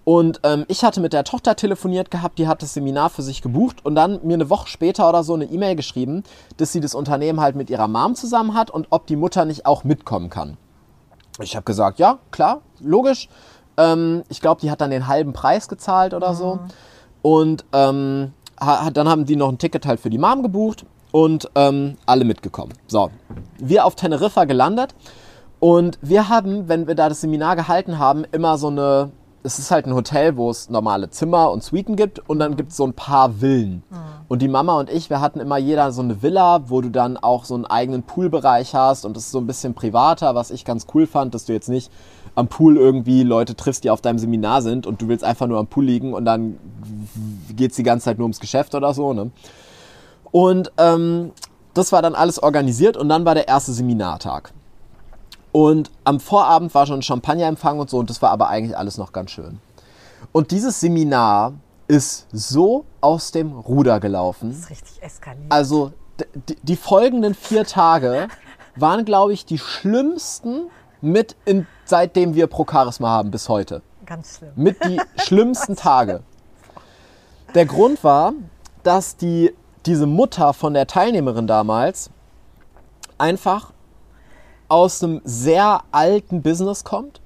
[0.05, 3.43] Und ähm, ich hatte mit der Tochter telefoniert gehabt, die hat das Seminar für sich
[3.43, 6.23] gebucht und dann mir eine Woche später oder so eine E-Mail geschrieben,
[6.59, 9.67] dass sie das Unternehmen halt mit ihrer Mom zusammen hat und ob die Mutter nicht
[9.67, 10.59] auch mitkommen kann.
[11.41, 13.29] Ich habe gesagt, ja, klar, logisch.
[13.77, 16.55] Ähm, ich glaube, die hat dann den halben Preis gezahlt oder so.
[16.55, 16.61] Mhm.
[17.23, 21.51] Und ähm, ha, dann haben die noch ein Ticket halt für die Mom gebucht und
[21.57, 22.75] ähm, alle mitgekommen.
[22.87, 23.11] So,
[23.59, 24.95] wir auf Teneriffa gelandet
[25.59, 29.11] und wir haben, wenn wir da das Seminar gehalten haben, immer so eine,
[29.43, 32.73] es ist halt ein Hotel, wo es normale Zimmer und Suiten gibt und dann gibt
[32.73, 33.83] es so ein paar Villen.
[34.29, 37.17] Und die Mama und ich, wir hatten immer jeder so eine Villa, wo du dann
[37.17, 40.65] auch so einen eigenen Poolbereich hast und das ist so ein bisschen privater, was ich
[40.65, 41.91] ganz cool fand, dass du jetzt nicht
[42.35, 45.59] am Pool irgendwie Leute triffst, die auf deinem Seminar sind und du willst einfach nur
[45.59, 46.59] am Pool liegen und dann
[47.57, 49.15] geht es die ganze Zeit nur ums Geschäft oder so.
[49.15, 49.31] Ne?
[50.33, 51.31] Und ähm,
[51.73, 54.53] das war dann alles organisiert und dann war der erste Seminartag.
[55.57, 59.13] Und am Vorabend war schon Champagnerempfang und so und das war aber eigentlich alles noch
[59.13, 59.59] ganz schön.
[60.33, 61.55] Und dieses Seminar
[61.89, 64.51] ist so aus dem Ruder gelaufen.
[64.51, 65.47] Das ist richtig eskaliert.
[65.51, 68.29] Also d- d- die folgenden vier Tage
[68.75, 70.67] waren, glaube ich, die schlimmsten
[71.01, 73.81] mit in, seitdem wir Procharisma haben bis heute.
[74.05, 74.51] Ganz schlimm.
[74.57, 76.21] Mit die schlimmsten Tage.
[77.55, 78.35] Der Grund war,
[78.83, 79.55] dass die,
[79.87, 82.11] diese Mutter von der Teilnehmerin damals
[83.17, 83.73] einfach
[84.69, 87.21] aus einem sehr alten Business kommt,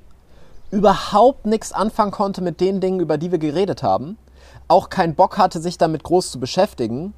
[0.70, 4.16] überhaupt nichts anfangen konnte mit den Dingen, über die wir geredet haben,
[4.68, 7.12] auch keinen Bock hatte, sich damit groß zu beschäftigen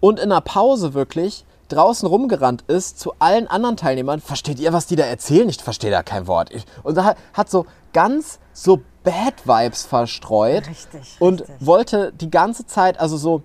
[0.00, 4.20] und in der Pause wirklich draußen rumgerannt ist zu allen anderen Teilnehmern.
[4.20, 5.48] Versteht ihr, was die da erzählen?
[5.48, 6.52] Ich verstehe da kein Wort.
[6.52, 11.66] Ich- Und da hat- so ganz so Bad Vibes verstreut Richtig, und richtig.
[11.66, 13.42] wollte die ganze Zeit, also so,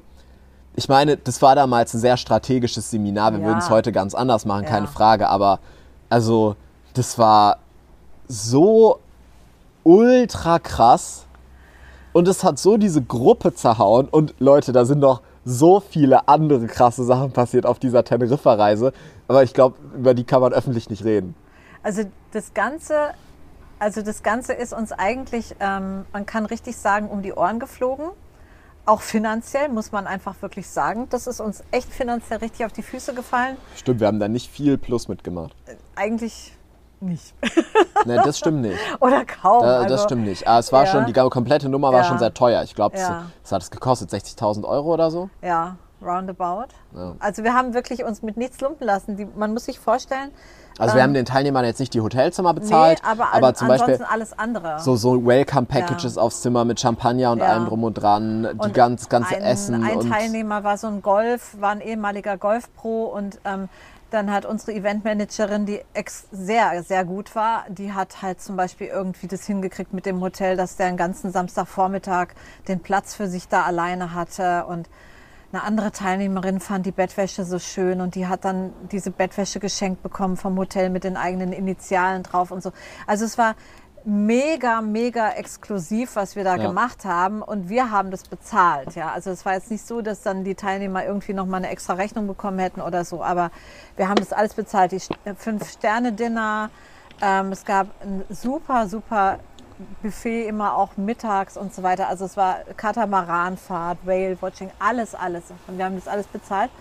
[0.75, 3.31] ich meine, das war damals ein sehr strategisches Seminar.
[3.33, 3.45] Wir Ja.
[3.45, 4.91] würden es heute ganz anders machen, keine Ja.
[4.91, 5.27] Frage.
[5.27, 5.59] Aber
[6.11, 6.57] also,
[6.93, 7.59] das war
[8.27, 8.99] so
[9.83, 11.25] ultra krass.
[12.11, 14.09] Und es hat so diese Gruppe zerhauen.
[14.09, 18.91] Und Leute, da sind noch so viele andere krasse Sachen passiert auf dieser Teneriffa-Reise.
[19.29, 21.33] Aber ich glaube, über die kann man öffentlich nicht reden.
[21.81, 23.11] Also das Ganze,
[23.79, 28.07] also das Ganze ist uns eigentlich, ähm, man kann richtig sagen, um die Ohren geflogen.
[28.85, 31.07] Auch finanziell muss man einfach wirklich sagen.
[31.09, 33.57] Das ist uns echt finanziell richtig auf die Füße gefallen.
[33.75, 35.55] Stimmt, wir haben da nicht viel Plus mitgemacht.
[35.95, 36.57] Eigentlich
[36.99, 37.33] nicht.
[38.03, 38.79] Ne, das stimmt nicht.
[38.99, 39.61] Oder kaum.
[39.61, 40.47] Da, also, das stimmt nicht.
[40.47, 40.91] Aber es war ja.
[40.91, 42.03] schon, die komplette Nummer war Ja.
[42.05, 42.63] schon sehr teuer.
[42.63, 43.27] Ich glaube, Ja.
[43.43, 44.09] was hat es gekostet?
[44.09, 45.29] 60.000 Euro oder so?
[45.43, 46.69] Ja, roundabout.
[47.19, 49.17] Also wir haben wirklich uns mit nichts lumpen lassen.
[49.17, 50.31] Die, man muss sich vorstellen,
[50.77, 53.99] Also wir haben den Teilnehmern jetzt nicht die Hotelzimmer bezahlt, nee, aber, an, zum Beispiel
[54.09, 54.79] alles andere.
[54.79, 57.47] so, so Welcome-Packages aufs Zimmer mit Champagner und Ja.
[57.47, 61.01] allem drum und dran, die Und ganz, ganze ein, Essen Ein Teilnehmer war so ein
[61.01, 63.69] Golf, war ein ehemaliger Golfpro und ähm,
[64.11, 68.87] dann hat unsere Eventmanagerin, die ex sehr, sehr gut war, die hat halt zum Beispiel
[68.87, 72.29] irgendwie das hingekriegt mit dem Hotel, dass der einen ganzen Samstagvormittag
[72.67, 74.89] den Platz für sich da alleine hatte und
[75.53, 80.01] eine andere Teilnehmerin fand die Bettwäsche so schön und die hat dann diese Bettwäsche geschenkt
[80.03, 82.71] bekommen vom Hotel mit den eigenen Initialen drauf und so.
[83.07, 83.55] Also es war
[84.03, 86.67] mega, mega exklusiv, was wir da Ja.
[86.67, 88.95] gemacht haben und wir haben das bezahlt.
[88.95, 91.69] Ja, also es war jetzt nicht so, dass dann die Teilnehmer irgendwie noch mal eine
[91.69, 93.51] extra Rechnung bekommen hätten oder so, aber
[93.97, 94.91] wir haben das alles bezahlt.
[94.91, 95.01] Die
[95.35, 96.69] Fünf-Sterne-Dinner,
[97.21, 99.39] ähm, es gab ein super, super
[100.01, 102.07] Buffet immer auch mittags und so weiter.
[102.07, 105.43] Also es war Katamaranfahrt, Whale-Watching, alles, alles.
[105.67, 106.71] Und wir haben das alles bezahlt.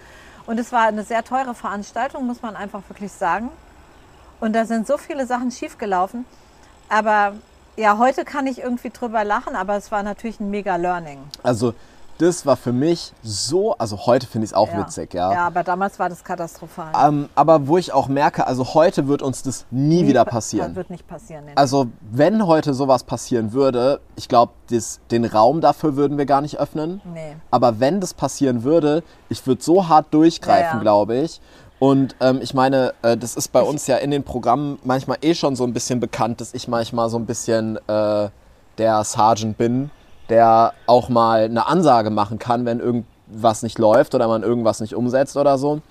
[0.47, 3.51] Und es war eine sehr teure Veranstaltung, muss man einfach wirklich sagen.
[4.41, 6.25] Und da sind so viele Sachen schiefgelaufen.
[6.89, 7.35] Aber
[7.77, 11.19] ja, heute kann ich irgendwie drüber lachen, aber es war natürlich ein mega Learning.
[11.43, 11.75] also
[12.21, 14.79] das war für mich so, also heute finde ich es auch ja.
[14.81, 15.33] witzig, ja.
[15.33, 16.93] Ja, aber damals war das katastrophal.
[17.09, 20.75] Ähm, aber wo ich auch merke, also heute wird uns das nie, wieder pa- passieren.
[20.77, 21.47] Wird nicht passieren.
[21.47, 21.53] Nee.
[21.57, 24.53] Also wenn heute sowas passieren würde, ich glaube,
[25.11, 27.01] den Raum dafür würden wir gar nicht öffnen.
[27.13, 27.37] Nee.
[27.51, 30.81] Aber wenn das passieren würde, ich würde so hart durchgreifen, Ja, ja.
[30.81, 31.41] glaube ich.
[31.79, 35.35] Und ähm, ich meine, äh, das ist bei uns ja in den Programmen manchmal eh
[35.35, 38.29] schon so ein bisschen bekannt, dass ich manchmal so ein bisschen äh,
[38.77, 39.91] der Sergeant bin,
[40.31, 44.95] der auch mal eine Ansage machen kann, wenn irgendwas nicht läuft oder man irgendwas nicht
[44.95, 45.83] umsetzt oder so.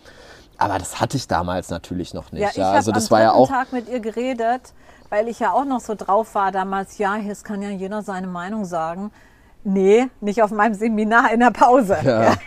[0.57, 2.41] Aber das hatte ich damals natürlich noch nicht.
[2.41, 4.73] Ja, Ja, ich habe also das am war ja auch Tag mit ihr geredet,
[5.09, 8.27] weil ich ja auch noch so drauf war damals, ja, hier kann ja jeder seine
[8.27, 9.11] Meinung sagen.
[9.63, 11.97] Nee, nicht auf meinem Seminar in der Pause.
[12.03, 12.33] Ja.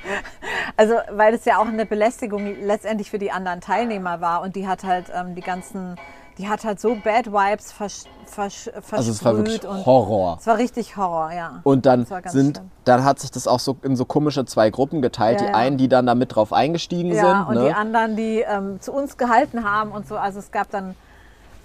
[0.75, 4.67] Also, weil es ja auch eine Belästigung letztendlich für die anderen Teilnehmer war und die
[4.67, 5.97] hat halt ähm, die ganzen
[6.39, 8.93] die hat halt so Bad Vibes versch, versch, versprüht.
[8.93, 10.39] Also es war wirklich Horror.
[10.41, 11.61] es war richtig Horror, ja.
[11.63, 12.71] Und dann sind, schlimm.
[12.85, 15.41] dann hat sich das auch so in so komische zwei Gruppen geteilt.
[15.41, 15.59] Ja, die ja.
[15.59, 17.49] einen, die dann da mit drauf eingestiegen Ja, sind.
[17.49, 17.69] und ne?
[17.69, 20.17] die anderen, die ähm, zu uns gehalten haben und so.
[20.17, 20.95] Also es gab dann,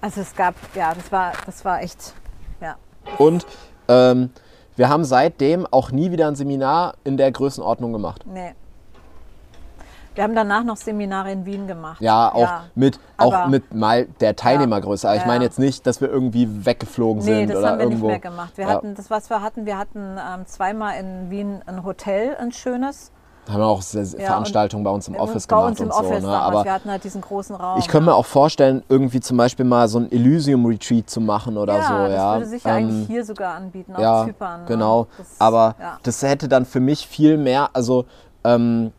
[0.01, 2.13] also es gab, ja, das war, das war echt,
[2.61, 2.75] ja.
[3.17, 3.45] Und
[3.87, 4.31] ähm,
[4.75, 8.25] wir haben seitdem auch nie wieder ein Seminar in der Größenordnung gemacht.
[8.25, 8.53] Nee.
[10.17, 12.01] Wir haben danach noch Seminare in Wien gemacht.
[12.01, 15.07] Ja, auch mit auch aber- mit mal der Teilnehmergröße.
[15.07, 15.27] Aber ich Ja.
[15.27, 18.07] meine jetzt nicht, dass wir irgendwie weggeflogen Nee, sind das oder haben wir irgendwo.
[18.07, 18.53] nicht mehr gemacht.
[18.55, 18.71] Wir Ja.
[18.71, 23.11] hatten, das was wir hatten, wir hatten ähm, zweimal in Wien ein Hotel, ein schönes.
[23.47, 26.21] haben wir auch Ja, Veranstaltungen bei uns im Office bei gemacht uns im und Office
[26.23, 26.27] so.
[26.27, 26.33] Ne?
[26.33, 26.53] damals.
[26.55, 27.77] Aber wir hatten halt diesen großen Raum.
[27.79, 31.75] ich könnte mir auch vorstellen, irgendwie zum Beispiel mal so ein Elysium-Retreat zu machen oder
[31.77, 31.93] ja, so.
[31.93, 34.61] das ja, würde sich ja Ähm, eigentlich hier sogar anbieten, auf ja, Zypern.
[34.61, 34.65] ne?
[34.67, 35.07] genau.
[35.17, 35.97] Das, Aber ja.
[36.03, 38.05] das hätte dann für mich viel mehr, also
[38.43, 38.91] ähm,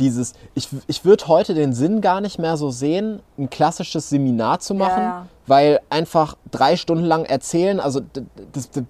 [0.00, 4.58] dieses, ich, ich würde heute den Sinn gar nicht mehr so sehen, ein klassisches Seminar
[4.58, 5.26] zu machen, ja.
[5.46, 8.00] weil einfach drei Stunden lang erzählen, also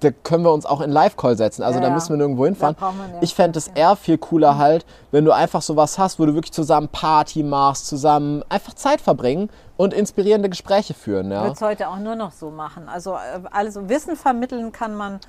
[0.01, 2.77] da können wir uns auch in Live-Call setzen, also Ja, da müssen wir nirgendwo hinfahren.
[3.20, 6.53] Ich fände es eher viel cooler halt, wenn du einfach sowas hast, wo du wirklich
[6.53, 11.31] zusammen Party machst, zusammen einfach Zeit verbringen und inspirierende Gespräche führen.
[11.31, 11.42] Ja?
[11.42, 12.88] würde es heute auch nur noch so machen.
[12.88, 15.20] Also äh, alles Wissen vermitteln kann man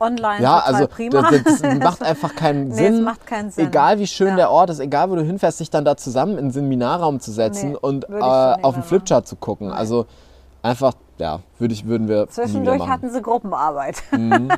[0.00, 1.30] online Ja, also prima.
[1.30, 2.94] das, das macht einfach keinen Nee, Sinn.
[2.94, 3.66] es macht keinen Sinn.
[3.68, 4.36] Egal wie schön Ja.
[4.36, 7.32] der Ort ist, egal wo du hinfährst, sich dann da zusammen in einen Seminarraum zu
[7.32, 9.70] setzen Nee, und äh, auf den Flipchart zu gucken.
[9.72, 10.06] Also
[10.62, 12.90] einfach, ja, würde ich, würden wir Zwischendurch machen.
[12.92, 14.02] hatten sie Gruppenarbeit.
[14.12, 14.50] Mhm.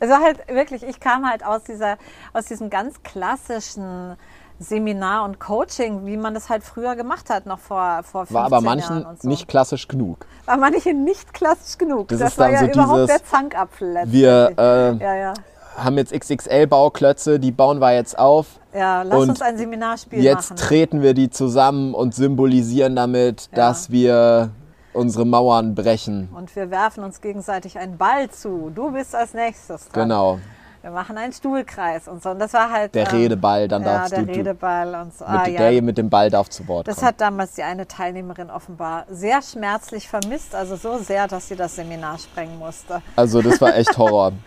[0.00, 1.96] also halt wirklich, ich kam halt aus dieser,
[2.32, 4.16] aus diesem ganz klassischen
[4.60, 8.44] Seminar und Coaching, wie man das halt früher gemacht hat, noch vor, vor 15 War
[8.46, 9.28] aber manchen so.
[9.28, 10.26] nicht klassisch genug.
[10.46, 12.08] War manchen nicht klassisch genug.
[12.08, 14.22] Das Das, ist war dann ja so überhaupt dieses- der Zankapfel letztendlich.
[14.22, 15.34] Wir äh, ja, ja.
[15.76, 18.46] haben jetzt XXL-Bauklötze, die bauen wir jetzt auf.
[18.74, 20.56] Ja, lass Und uns ein Seminarspiel Jetzt machen.
[20.60, 23.56] treten wir die zusammen und symbolisieren damit, Ja.
[23.68, 24.50] dass wir
[24.92, 26.28] unsere Mauern brechen.
[26.34, 28.70] Und wir werfen uns gegenseitig einen Ball zu.
[28.74, 30.08] Du bist als nächstes dran.
[30.08, 30.38] Genau.
[30.80, 32.30] Wir machen einen Stuhlkreis und so.
[32.30, 32.94] Und das war halt.
[32.94, 35.24] Der ähm, Redeball, dann ja, darfst der du, du Redeball und so.
[35.24, 35.70] mit, Ah, ja.
[35.70, 37.08] der mit dem Ball darf zu Wort Das kommen.
[37.08, 40.54] hat damals die eine Teilnehmerin offenbar sehr schmerzlich vermisst.
[40.54, 43.02] Also so sehr, dass sie das Seminar sprengen musste.
[43.16, 44.32] Also das war echt Horror.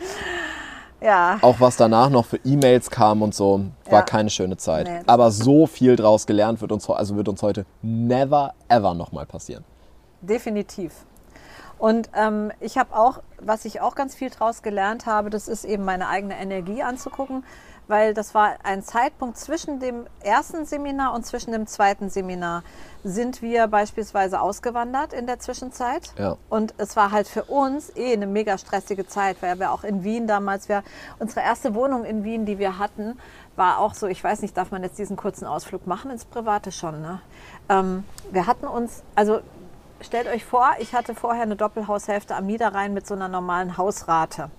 [1.04, 1.40] Ja.
[1.42, 4.02] Auch was danach noch für E-Mails kam und so, war Ja.
[4.04, 4.86] keine schöne Zeit.
[4.88, 8.94] Nee, das Aber so viel draus gelernt wird uns, also wird uns heute never ever
[8.94, 9.64] nochmal passieren.
[10.22, 10.94] Definitiv.
[11.82, 15.66] Und ähm, ich habe auch, was ich auch ganz viel draus gelernt habe, das ist
[15.66, 17.44] eben meine eigene Energie anzugucken,
[17.88, 22.62] weil das war ein Zeitpunkt zwischen dem ersten Seminar und zwischen dem zweiten Seminar.
[23.04, 26.14] Sind wir beispielsweise ausgewandert in der Zwischenzeit?
[26.20, 26.38] Ja.
[26.50, 30.04] Und es war halt für uns eh eine mega stressige Zeit, weil wir auch in
[30.04, 30.84] Wien damals, wir,
[31.18, 33.18] unsere erste Wohnung in Wien, die wir hatten,
[33.56, 36.72] war auch so, ich weiß nicht, darf man jetzt diesen kurzen Ausflug machen ins Private
[36.72, 37.22] schon, ne?
[37.70, 39.42] Ähm, wir hatten uns, also
[40.04, 44.50] stellt euch vor, ich hatte vorher eine Doppelhaushälfte am Niederrhein mit so einer normalen Hausrate.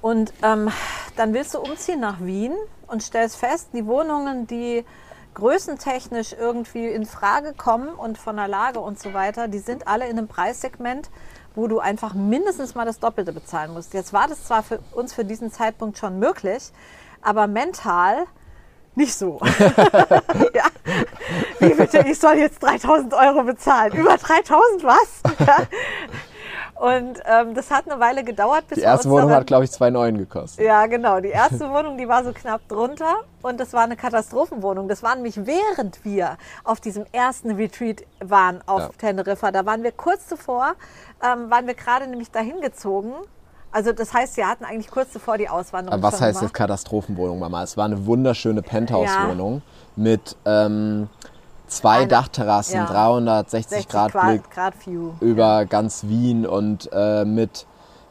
[0.00, 0.70] Und ähm,
[1.16, 2.54] dann willst du umziehen nach Wien
[2.86, 4.84] und stellst fest, die Wohnungen, die
[5.34, 10.06] größentechnisch irgendwie in Frage kommen und von der Lage und so weiter, die sind alle
[10.06, 11.10] in einem Preissegment,
[11.54, 13.94] wo du einfach mindestens mal das Doppelte bezahlen musst.
[13.94, 16.72] Jetzt war das zwar für uns für diesen Zeitpunkt schon möglich,
[17.22, 18.26] aber mental
[18.94, 19.40] nicht so.
[20.54, 20.64] ja.
[21.58, 23.92] Wie bitte, ich soll jetzt 3000 Euro bezahlen?
[23.94, 25.20] Über 3000 was?
[25.46, 25.56] Ja.
[26.74, 29.64] Und ähm, das hat eine Weile gedauert, bis Die wir erste Wohnung daran- hat, glaube
[29.64, 30.64] ich, 2,9 gekostet.
[30.64, 31.20] ja, genau.
[31.20, 34.88] Die erste Wohnung, die war so knapp drunter und das war eine Katastrophenwohnung.
[34.88, 38.88] Das war nämlich während wir auf diesem ersten Retreat waren auf Ja.
[38.96, 39.50] Teneriffa.
[39.52, 40.72] Da waren wir kurz zuvor,
[41.22, 43.12] ähm, waren wir gerade nämlich dahin gezogen.
[43.72, 46.42] Also das heißt, wir hatten eigentlich kurz zuvor die Auswanderung Aber was heißt gemacht.
[46.42, 47.62] jetzt Katastrophenwohnung, Mama?
[47.62, 49.62] Es war eine wunderschöne Penthouse-Wohnung
[49.96, 51.08] mit ähm,
[51.68, 52.86] zwei Eine- Dachterrassen, ja.
[52.86, 55.12] 360 60 Grad Grad, Blick Grad View.
[55.20, 57.66] über ganz Wien und äh, mit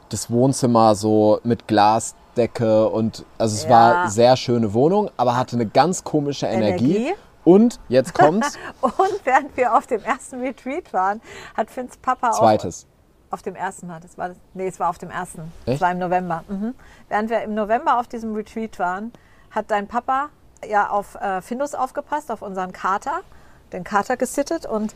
[0.09, 3.69] das Wohnzimmer so mit Glasdecke und also es Ja.
[3.69, 6.95] war sehr schöne Wohnung, aber hatte eine ganz komische Energie.
[6.97, 7.13] Energie.
[7.45, 8.93] Und jetzt kommt's, Und
[9.23, 11.21] während wir auf dem ersten Retreat waren,
[11.55, 12.85] hat Finns Papa zweites.
[12.85, 12.98] auch
[13.31, 15.51] auf dem ersten war das war das, nee, es war auf dem ersten.
[15.65, 16.43] Es war im November.
[16.47, 16.75] Mhm.
[17.07, 19.13] Während wir im November auf diesem Retreat waren,
[19.51, 20.29] hat dein Papa
[20.67, 23.21] ja auf äh, Findus aufgepasst, auf unseren Kater,
[23.71, 24.95] den Kater gesittet und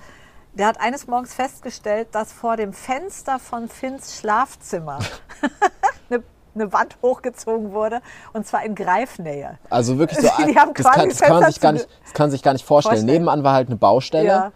[0.53, 4.99] der hat eines Morgens festgestellt, dass vor dem Fenster von Finns Schlafzimmer
[6.09, 8.01] eine, eine Wand hochgezogen wurde
[8.33, 9.57] und zwar in Greifnähe.
[9.69, 12.31] Also wirklich so, Die haben das, kann, das, kann man sich gar nicht, das kann
[12.31, 12.97] sich gar nicht vorstellen.
[12.97, 13.13] Vorstellen.
[13.13, 14.51] Nebenan war halt eine Baustelle Ja,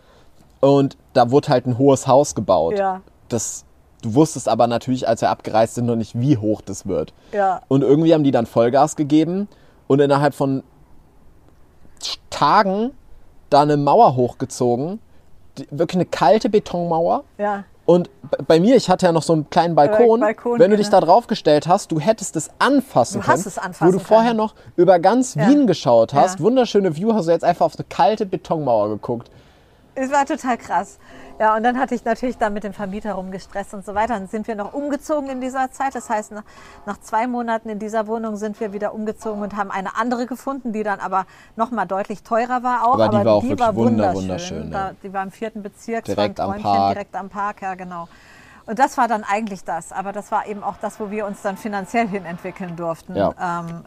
[0.59, 2.77] und da wurde halt ein hohes Haus gebaut.
[2.77, 3.01] Ja.
[3.29, 3.65] Das,
[4.07, 7.13] du wusstest aber natürlich, als wir abgereist sind, noch nicht, wie hoch das wird.
[7.33, 7.61] ja.
[7.67, 9.47] Und irgendwie haben die dann Vollgas gegeben
[9.87, 10.63] und innerhalb von
[12.29, 12.91] Tagen
[13.49, 14.99] da eine Mauer hochgezogen,
[15.57, 17.23] die, wirklich eine kalte Betonmauer.
[17.37, 17.63] Ja.
[17.85, 18.09] Und
[18.47, 20.19] bei mir, ich hatte ja noch so einen kleinen Balkon.
[20.19, 20.99] Balkon, Wenn du dich genau.
[20.99, 23.37] da drauf gestellt hast, du hättest es anfassen Du können.
[23.37, 24.37] hast es anfassen Wo du vorher können.
[24.39, 25.47] noch über ganz Ja.
[25.47, 26.39] Wien geschaut hast.
[26.39, 26.45] Ja.
[26.45, 29.31] Wunderschöne View, hast du jetzt einfach auf eine kalte Betonmauer geguckt.
[29.99, 30.99] Es war total krass.
[31.39, 34.13] Ja, und dann hatte ich natürlich da mit dem Vermieter rumgestresst und so weiter.
[34.13, 35.95] Dann sind wir noch umgezogen in dieser Zeit.
[35.95, 36.43] Das heißt, nach,
[36.85, 40.71] nach zwei Monaten in dieser Wohnung sind wir wieder umgezogen und haben eine andere gefunden,
[40.71, 42.93] die dann aber noch mal deutlich teurer war auch.
[42.99, 44.95] Aber die war auch wirklich wunder- wunderschön, Da, ja.
[45.01, 46.93] die war im vierten Bezirk, Direkt war am Park.
[46.93, 48.07] direkt am Park, ja genau.
[48.67, 49.91] Und das war dann eigentlich das.
[49.91, 53.15] Aber das war eben auch das, wo wir uns dann finanziell hin entwickeln durften.
[53.15, 53.33] Ja.
[53.61, 53.83] Ähm,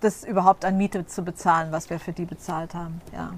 [0.00, 3.00] das überhaupt an Miete zu bezahlen, was wir für die bezahlt haben.
[3.14, 3.30] Ja.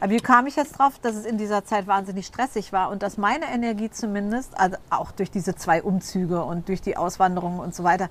[0.00, 3.02] Aber wie kam ich jetzt drauf, dass es in dieser Zeit wahnsinnig stressig war und
[3.02, 7.74] dass meine Energie zumindest, also auch durch diese zwei Umzüge und durch die Auswanderung und
[7.74, 8.08] so weiter,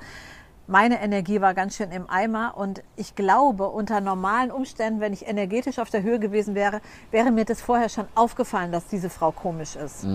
[0.70, 5.26] meine Energie war ganz schön im Eimer und ich glaube, unter normalen Umständen, wenn ich
[5.26, 9.32] energetisch auf der Höhe gewesen wäre, wäre mir das vorher schon aufgefallen, dass diese Frau
[9.32, 10.06] komisch ist.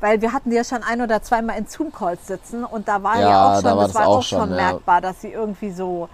[0.00, 3.28] Weil wir hatten ja schon ein oder zweimal in Zoom-Calls sitzen und da war ja,
[3.28, 4.56] Ja, auch schon, das das war auch schon schon, ja.
[4.56, 6.08] merkbar, dass sie irgendwie so,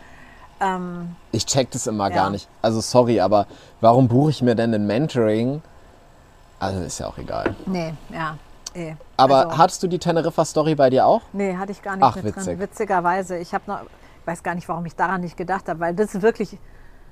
[0.65, 2.15] ähm, Ich check das immer Ja.
[2.15, 2.49] gar nicht.
[2.63, 3.47] Also sorry, aber
[3.81, 5.63] warum buche ich mir denn ein Mentoring?
[6.59, 7.55] Also ist ja auch egal.
[7.67, 8.37] nee, ja,
[8.75, 8.95] eh.
[9.17, 11.21] Aber Also- hattest du die Teneriffa-Story bei dir auch?
[11.33, 12.45] Nee, hatte ich gar nicht Ach, mit witzig.
[12.45, 12.61] drin.
[12.61, 13.37] Witzigerweise.
[13.39, 13.81] Ich habe noch,
[14.25, 16.57] weiß gar nicht, warum ich daran nicht gedacht habe, weil das wirklich,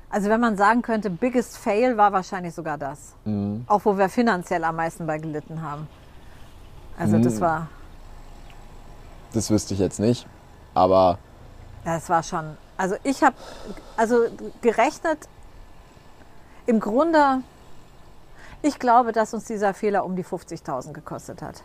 [0.09, 3.15] also wenn man sagen könnte, biggest fail war wahrscheinlich sogar das.
[3.25, 3.65] Mhm.
[3.67, 5.87] Auch wo wir finanziell am meisten bei gelitten haben.
[6.99, 7.41] Also das Mhm.
[7.41, 7.69] war,
[9.35, 10.27] Das wüsste ich jetzt nicht.
[10.75, 11.19] Aber
[11.85, 13.37] ja, das war schon, also ich habe,
[13.97, 14.27] also
[14.61, 15.29] gerechnet,
[16.67, 17.43] im Grunde,
[18.63, 21.63] ich glaube, dass uns dieser Fehler um die 50.000 gekostet hat.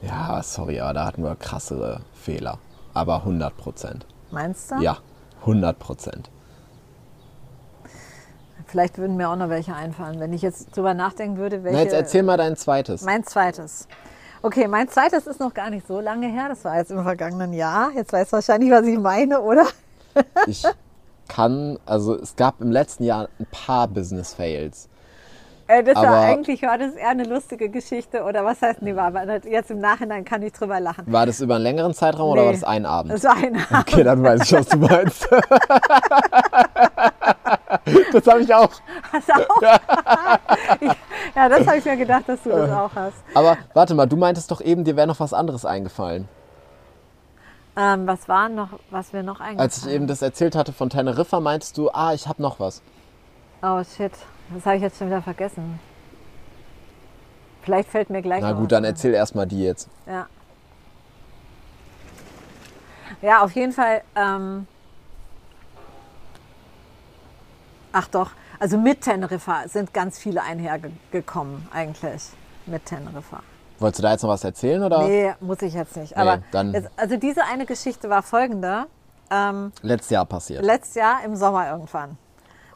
[0.00, 2.58] ja, sorry, aber da hatten wir krassere Fehler.
[2.94, 4.06] Aber 100 Prozent.
[4.30, 4.76] Meinst du?
[4.80, 4.98] Ja,
[5.42, 6.30] 100 Prozent.
[8.66, 11.76] Vielleicht würden mir auch noch welche einfallen, wenn ich jetzt drüber nachdenken würde, welche.
[11.76, 13.02] Na, jetzt erzähl mal dein zweites.
[13.02, 13.88] Mein zweites.
[14.42, 16.48] Okay, mein zweites ist noch gar nicht so lange her.
[16.48, 17.90] Das war jetzt im vergangenen Jahr.
[17.94, 19.66] Jetzt weißt du wahrscheinlich, was ich meine, oder?
[20.46, 20.64] Ich
[21.28, 24.88] kann, also es gab im letzten Jahr ein paar Business Fails.
[25.68, 28.96] Äh, das war Aber- eigentlich war das eher eine lustige Geschichte oder was heißt nee,
[28.96, 31.04] war, aber jetzt im Nachhinein kann ich drüber lachen.
[31.06, 32.46] War das über einen längeren Zeitraum oder Nee.
[32.46, 33.12] war das ein Abend?
[33.12, 35.28] Das war ein Okay, dann weiß ich, was du meinst.
[38.12, 38.70] das habe ich auch.
[39.12, 39.62] Hast du auch?
[41.36, 43.16] Ja, das habe ich mir gedacht, dass du das auch hast.
[43.34, 46.28] Aber warte mal, du meintest doch eben, dir wäre noch was anderes eingefallen.
[47.80, 49.58] Ähm, was war noch, was wir noch eingefallen?
[49.58, 52.82] Als ich eben das erzählt hatte von Teneriffa, meintest du, ah, ich habe noch was.
[53.62, 54.12] Oh shit,
[54.52, 55.80] das habe ich jetzt schon wieder vergessen.
[57.62, 58.90] Vielleicht fällt mir gleich Na gut, dann ein.
[58.90, 59.88] erzähl erstmal die jetzt.
[60.06, 60.26] Ja.
[63.22, 64.02] Ja, auf jeden Fall.
[64.14, 64.66] Ähm
[67.92, 72.24] Ach doch, also mit Teneriffa sind ganz viele einhergekommen eigentlich
[72.66, 73.40] mit Teneriffa.
[73.80, 75.02] Wolltest du da jetzt noch was erzählen oder?
[75.08, 76.16] Nee, muss ich jetzt nicht.
[76.16, 78.86] Aber dann- jetzt, also diese eine Geschichte war folgende.
[79.30, 80.64] Ähm, Letztes Jahr passiert.
[80.64, 82.18] letztes Jahr im Sommer irgendwann.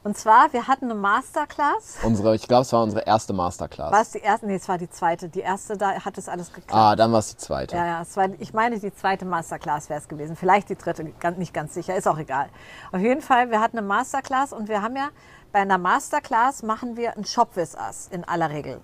[0.04, 1.96] Und zwar, wir hatten eine Masterclass.
[2.02, 3.90] Unsere, ich glaube, es war unsere erste Masterclass.
[3.90, 4.46] War es die erste?
[4.46, 5.30] Nee, es war die zweite.
[5.30, 6.74] Die erste, da hat es alles geklappt.
[6.74, 7.74] Ah, dann war es die zweite.
[7.74, 10.36] Ja, ja, es war, ich meine, die zweite Masterclass wäre es gewesen.
[10.36, 11.04] Vielleicht die dritte,
[11.38, 12.48] nicht ganz sicher, ist auch egal.
[12.92, 15.08] Auf jeden Fall, wir hatten eine Masterclass und wir haben ja
[15.52, 18.80] bei einer Masterclass machen wir ein Shop with Us in aller Regel.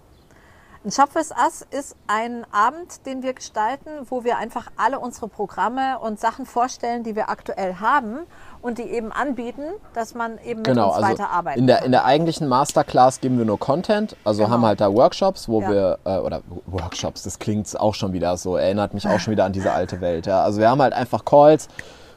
[0.83, 5.29] Ein Shop with Us ist ein Abend, den wir gestalten, wo wir einfach alle unsere
[5.29, 8.21] Programme und Sachen vorstellen, die wir aktuell haben
[8.63, 11.85] und die eben anbieten, dass man eben mit Genau, uns also weiterarbeiten in der, kann.
[11.85, 14.55] in der eigentlichen Masterclass geben wir nur Content, also Genau.
[14.55, 15.69] haben halt da Workshops, wo Ja.
[15.71, 19.45] wir, äh, oder Workshops, das klingt auch schon wieder so, erinnert mich auch schon wieder
[19.45, 20.25] an diese alte Welt.
[20.25, 20.45] Ja.
[20.45, 21.69] Also wir haben halt einfach Calls,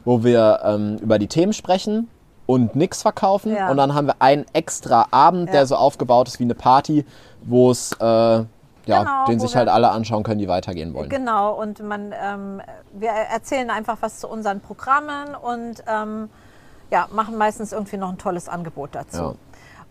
[0.05, 2.09] wo wir ähm, über die Themen sprechen
[2.53, 3.69] und nichts verkaufen Ja.
[3.69, 5.53] und dann haben wir einen extra Abend, Ja.
[5.53, 7.05] der so aufgebaut ist wie eine Party,
[7.43, 8.45] wo es, äh, ja,
[8.85, 11.09] Genau, den sich halt alle anschauen können, die weitergehen wollen.
[11.09, 12.61] Genau, und man, ähm,
[12.91, 16.29] wir erzählen einfach was zu unseren Programmen und ähm,
[16.91, 19.17] ja, machen meistens irgendwie noch ein tolles Angebot dazu.
[19.21, 19.33] Ja.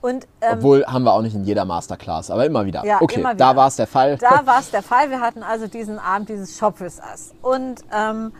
[0.03, 2.85] Und ähm, Obwohl haben wir auch nicht in jeder Masterclass, aber immer wieder.
[2.85, 3.57] Ja, okay, immer da wieder.
[3.57, 4.19] war es der Fall.
[4.19, 5.11] da war es der Fall.
[5.11, 7.33] Wir hatten also diesen Abend, dieses Shop with Us.
[7.41, 8.33] Und ähm,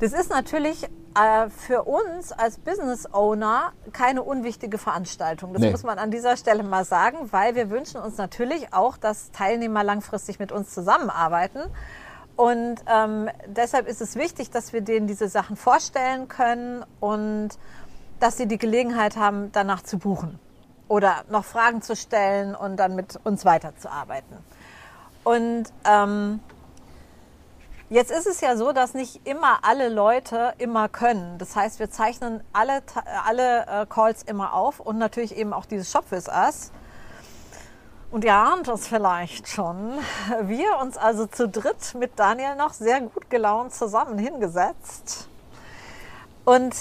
[0.00, 5.52] das ist natürlich äh, für uns als Business Owner keine unwichtige Veranstaltung.
[5.52, 5.70] Das Nee.
[5.70, 9.84] muss man an dieser Stelle mal sagen, weil wir wünschen uns natürlich auch, dass Teilnehmer
[9.84, 11.60] langfristig mit uns zusammenarbeiten.
[12.36, 17.50] Und ähm, deshalb ist es wichtig, dass wir denen diese Sachen vorstellen können und
[18.20, 20.38] dass sie die Gelegenheit haben, danach zu buchen
[20.88, 24.36] oder noch Fragen zu stellen und dann mit uns weiterzuarbeiten.
[25.24, 26.40] Und ähm,
[27.92, 31.38] jetzt ist es ja so, dass nicht immer alle Leute immer können.
[31.38, 32.82] Das heißt, wir zeichnen alle,
[33.26, 36.72] alle äh, Calls immer auf und natürlich eben auch dieses Shop with Us.
[38.10, 39.98] Und ihr ahnt es vielleicht schon.
[40.42, 45.28] Wir uns also zu dritt mit Daniel noch sehr gut gelaunt zusammen hingesetzt.
[46.44, 46.74] Und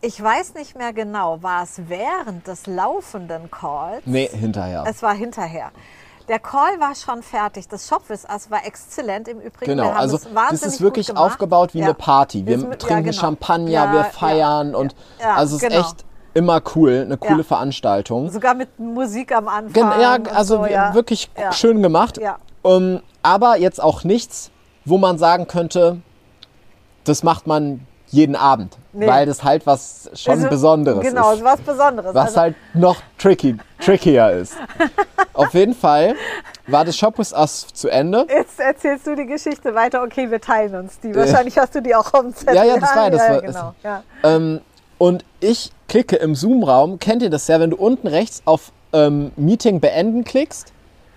[0.00, 4.02] ich weiß nicht mehr genau, war es während des laufenden Calls?
[4.04, 4.84] Nee, hinterher.
[4.86, 5.70] Es war hinterher.
[6.28, 7.68] Der Call war schon fertig.
[7.68, 9.72] Das Shopwiss-Ass war exzellent im Übrigen.
[9.76, 11.86] Genau, also es das ist wirklich aufgebaut wie Ja.
[11.86, 12.46] eine Party.
[12.46, 13.20] Wir mit- ja, trinken genau.
[13.20, 15.80] Champagner, Ja, wir ja, feiern und ja, also es ist genau.
[15.82, 16.04] echt
[16.34, 17.44] immer cool, eine coole Ja.
[17.44, 18.30] Veranstaltung.
[18.30, 19.72] Sogar mit Musik am Anfang.
[19.72, 20.94] Gen ja, also so, wir- ja.
[20.94, 21.52] wirklich Ja.
[21.52, 22.18] schön gemacht.
[22.18, 22.38] Ja.
[22.64, 24.50] Ähm, aber jetzt auch nichts,
[24.84, 25.98] wo man sagen könnte,
[27.04, 29.06] das macht man jeden Abend, Nee.
[29.06, 31.42] weil das halt was schon Also, Besonderes Genau, ist.
[31.42, 32.14] war was Besonderes.
[32.14, 34.56] Was Also, halt noch tricky, trickier ist.
[35.32, 36.14] Auf jeden Fall
[36.66, 38.26] war das Shop with Us zu Ende.
[38.28, 40.02] Jetzt erzählst du die Geschichte weiter.
[40.02, 41.14] Okay, wir teilen uns die.
[41.14, 42.54] Wahrscheinlich hast du die auch auf dem Zettel.
[42.56, 43.74] Ja, ja, das war- das ja, war- genau.
[43.82, 44.02] Ja.
[44.22, 44.60] Ähm,
[44.98, 49.32] und ich klicke im Zoom-Raum, kennt ihr das ja, wenn du unten rechts auf ähm,
[49.36, 50.72] Meeting beenden klickst,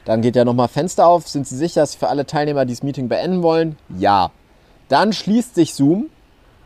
[0.06, 1.28] dann geht ja nochmal Fenster auf.
[1.28, 3.78] Sind Sie sicher, dass für alle Teilnehmer dieses Meeting beenden wollen?
[3.98, 4.32] Ja.
[4.88, 6.10] Dann schließt sich Zoom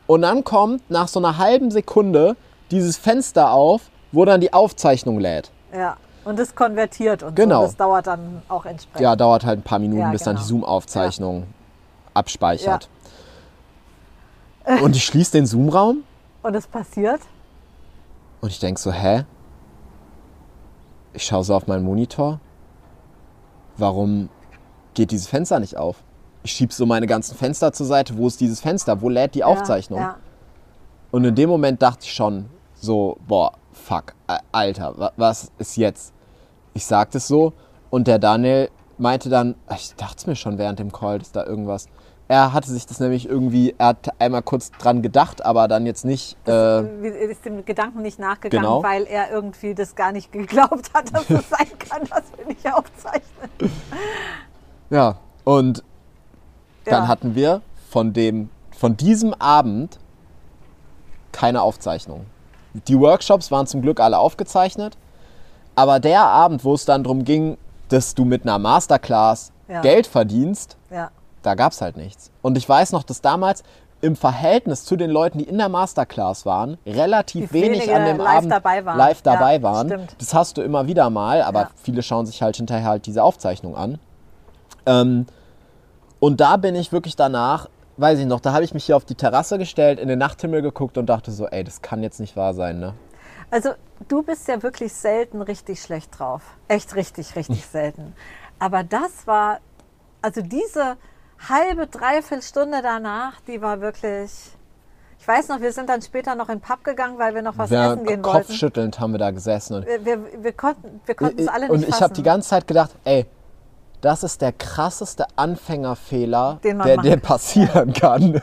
[0.08, 2.36] und dann kommt nach so einer halben Sekunde
[2.72, 3.82] dieses Fenster auf,
[4.12, 5.52] wo dann die Aufzeichnung lädt.
[5.74, 5.98] Ja.
[6.26, 7.62] Und das konvertiert und Genau.
[7.62, 7.68] so.
[7.68, 9.02] Das dauert dann auch entsprechend.
[9.02, 10.50] Ja, dauert halt ein paar Minuten, Ja, bis dann die genau.
[10.66, 11.48] Zoom-Aufzeichnung
[12.14, 12.90] abspeichert.
[14.84, 16.04] Und ich schließe den Zoom-Raum
[16.44, 17.22] Und es passiert.
[18.42, 19.24] Und ich denke so, hä?
[21.14, 22.40] Ich schaue so auf meinen Monitor.
[23.78, 24.30] Warum
[24.94, 25.98] geht dieses Fenster nicht auf?
[26.44, 28.18] Ich schiebe so meine ganzen Fenster zur Seite.
[28.18, 29.02] Wo ist dieses Fenster?
[29.02, 30.00] Wo lädt die Aufzeichnung?
[30.00, 30.18] Ja,
[31.12, 32.46] Und in dem Moment dachte ich schon
[32.76, 33.54] so, boah,
[33.90, 34.14] fuck,
[34.52, 36.14] Alter, wa- was ist jetzt?
[36.76, 37.54] Ich sagte es so
[37.90, 38.70] und der Daniel
[39.00, 41.88] meinte dann, ich dachte es mir schon während dem Call, dass da irgendwas.
[42.28, 46.06] Er hatte sich das nämlich irgendwie, er hat einmal kurz dran gedacht, aber dann jetzt
[46.06, 46.38] nicht.
[46.48, 46.52] Äh.
[47.02, 48.84] Wie- ist dem Gedanken nicht nachgegangen, Genau.
[48.84, 52.72] weil er irgendwie das gar nicht geglaubt hat, dass es sein kann, dass wir nicht
[52.72, 53.50] aufzeichnen.
[54.92, 55.16] Ja,
[55.46, 55.84] und
[56.86, 57.08] dann Ja.
[57.08, 59.98] hatten wir von, dem, von diesem Abend
[61.32, 62.28] keine Aufzeichnung.
[62.88, 64.98] Die Workshops waren zum Glück alle aufgezeichnet,
[65.76, 67.58] aber der Abend, wo es dann darum ging,
[67.90, 69.82] dass du mit einer Masterclass Ja.
[69.82, 71.10] Geld verdienst, Ja.
[71.44, 72.32] da gab es halt nichts.
[72.42, 73.64] Und ich weiß noch, dass damals
[74.02, 78.18] im Verhältnis zu den Leuten, die in der Masterclass waren, relativ Wie wenig an dem
[78.18, 78.98] live Abend dabei waren.
[78.98, 79.88] live dabei Ja, waren.
[79.88, 80.16] stimmt.
[80.20, 83.76] Das hast du immer wieder mal, aber viele schauen sich halt hinterher halt diese Aufzeichnung
[83.76, 84.00] an.
[84.86, 85.26] Ähm,
[86.20, 87.68] und da bin ich wirklich danach,
[88.00, 90.62] weiß ich noch, da habe ich mich hier auf die Terrasse gestellt, in den Nachthimmel
[90.62, 92.94] geguckt und dachte so, ey, das kann jetzt nicht wahr sein, ne?
[93.52, 93.72] Also
[94.08, 96.42] du bist ja wirklich selten richtig schlecht drauf.
[96.68, 98.14] Echt richtig, richtig selten.
[98.60, 99.60] Aber das war,
[100.22, 100.98] also diese
[101.48, 104.32] halbe, dreiviertel Stunde danach, die war wirklich.
[105.22, 107.58] Ich weiß noch, wir sind dann später noch in den Pub gegangen, weil wir noch
[107.58, 108.48] was wir, essen gehen wollten.
[108.48, 109.76] kopfschüttelnd haben wir da gesessen.
[109.76, 112.66] Und Wir, wir, wir konnten wir es alle nicht und ich habe die ganze Zeit
[112.66, 113.26] gedacht, ey,
[114.02, 117.04] das ist der krasseste Anfängerfehler, der macht.
[117.06, 118.42] dir passieren kann.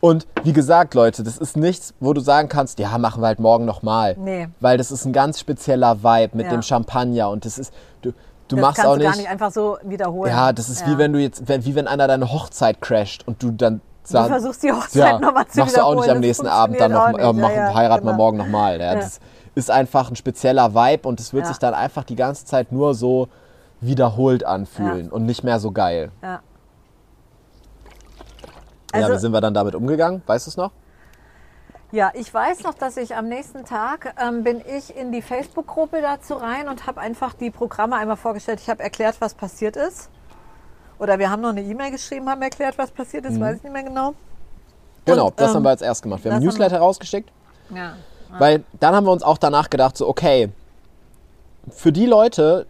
[0.00, 3.40] Und wie gesagt, Leute, das ist nichts, wo du sagen kannst, ja, machen wir halt
[3.40, 4.14] morgen nochmal.
[4.16, 4.48] Nee.
[4.60, 6.52] Weil das ist ein ganz spezieller Vibe mit Ja.
[6.52, 8.12] dem Champagner und das ist, du,
[8.46, 10.30] du das machst kannst auch du nicht, gar nicht einfach so wiederholen.
[10.30, 13.50] ja, das ist wie wenn du jetzt, wie wenn einer deine Hochzeit crasht und du
[13.50, 16.22] dann Du sagst, versuchst die Hochzeit ja, nochmal zu machst du auch nicht wiederholen, am
[16.22, 17.50] das nächsten Abend, dann noch, äh, mach.
[17.50, 18.22] Ja, ja, heiraten wir genau.
[18.24, 18.78] morgen nochmal.
[18.80, 18.86] Ja.
[18.86, 18.94] Ja.
[18.94, 19.20] Das
[19.54, 21.48] ist einfach ein spezieller Vibe und es wird Ja.
[21.48, 23.28] sich dann einfach die ganze Zeit nur so
[23.80, 25.12] wiederholt anfühlen Ja.
[25.12, 26.10] und nicht mehr so geil.
[26.22, 26.28] Ja.
[26.28, 26.40] ja,
[28.92, 30.22] Also- wie sind wir dann damit umgegangen?
[30.26, 30.72] Weißt du es noch?
[31.90, 36.02] Ja, ich weiß noch, dass ich am nächsten Tag ähm, bin ich in die Facebook-Gruppe
[36.02, 38.60] dazu rein und habe einfach die Programme einmal vorgestellt.
[38.60, 40.10] Ich habe erklärt, was passiert ist.
[40.98, 43.72] Oder wir haben noch eine E-Mail geschrieben, haben erklärt, was passiert ist, weiß ich nicht
[43.72, 44.14] mehr genau.
[45.06, 46.24] Genau, Und, das ähm, haben wir als erst gemacht.
[46.24, 47.30] Wir haben Newsletter rausgeschickt,
[47.74, 47.94] Ja.
[48.38, 50.50] weil dann haben wir uns auch danach gedacht, so okay,
[51.70, 52.66] für die Leute,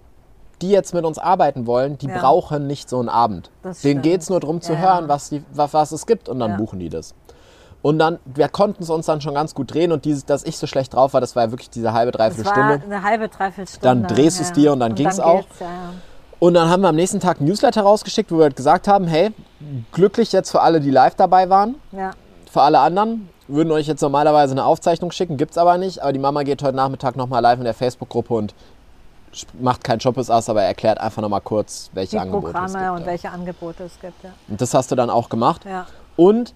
[0.63, 2.19] die jetzt mit uns arbeiten wollen, die Ja.
[2.19, 3.51] brauchen nicht so einen Abend.
[3.63, 6.29] Das Denen geht es nur darum zu Ja, hören, was, die, was, was es gibt
[6.29, 6.57] und dann Ja.
[6.57, 7.15] buchen die das.
[7.81, 10.59] Und dann, wir konnten es uns dann schon ganz gut drehen und dieses, dass ich
[10.59, 12.85] so schlecht drauf war, das war ja wirklich diese halbe, dreiviertel Es war Stunde.
[12.97, 13.83] eine halbe, dreiviertel Stunde.
[13.83, 15.43] Dann drehst du es dir und dann ging's auch.
[15.47, 15.93] geht's, Ja, ja.
[16.41, 19.07] Und dann haben wir am nächsten Tag ein Newsletter rausgeschickt, wo wir halt gesagt haben,
[19.07, 19.33] hey,
[19.93, 21.77] glücklich jetzt für alle, die live dabei waren.
[21.93, 22.11] ja.
[22.51, 26.01] Für alle anderen würden euch jetzt normalerweise eine Aufzeichnung schicken, gibt's aber nicht.
[26.03, 28.55] Aber die Mama geht heute Nachmittag nochmal live in der Facebook-Gruppe und
[29.61, 32.91] macht kein Shoppes aus, aber erklärt einfach nochmal kurz, welche Die Angebote es Programme gibt.
[32.93, 33.07] und ja.
[33.07, 34.25] welche Angebote es gibt.
[34.25, 34.31] Ja.
[34.49, 35.65] Und das hast du dann auch gemacht.
[35.65, 35.87] Ja.
[36.17, 36.55] Und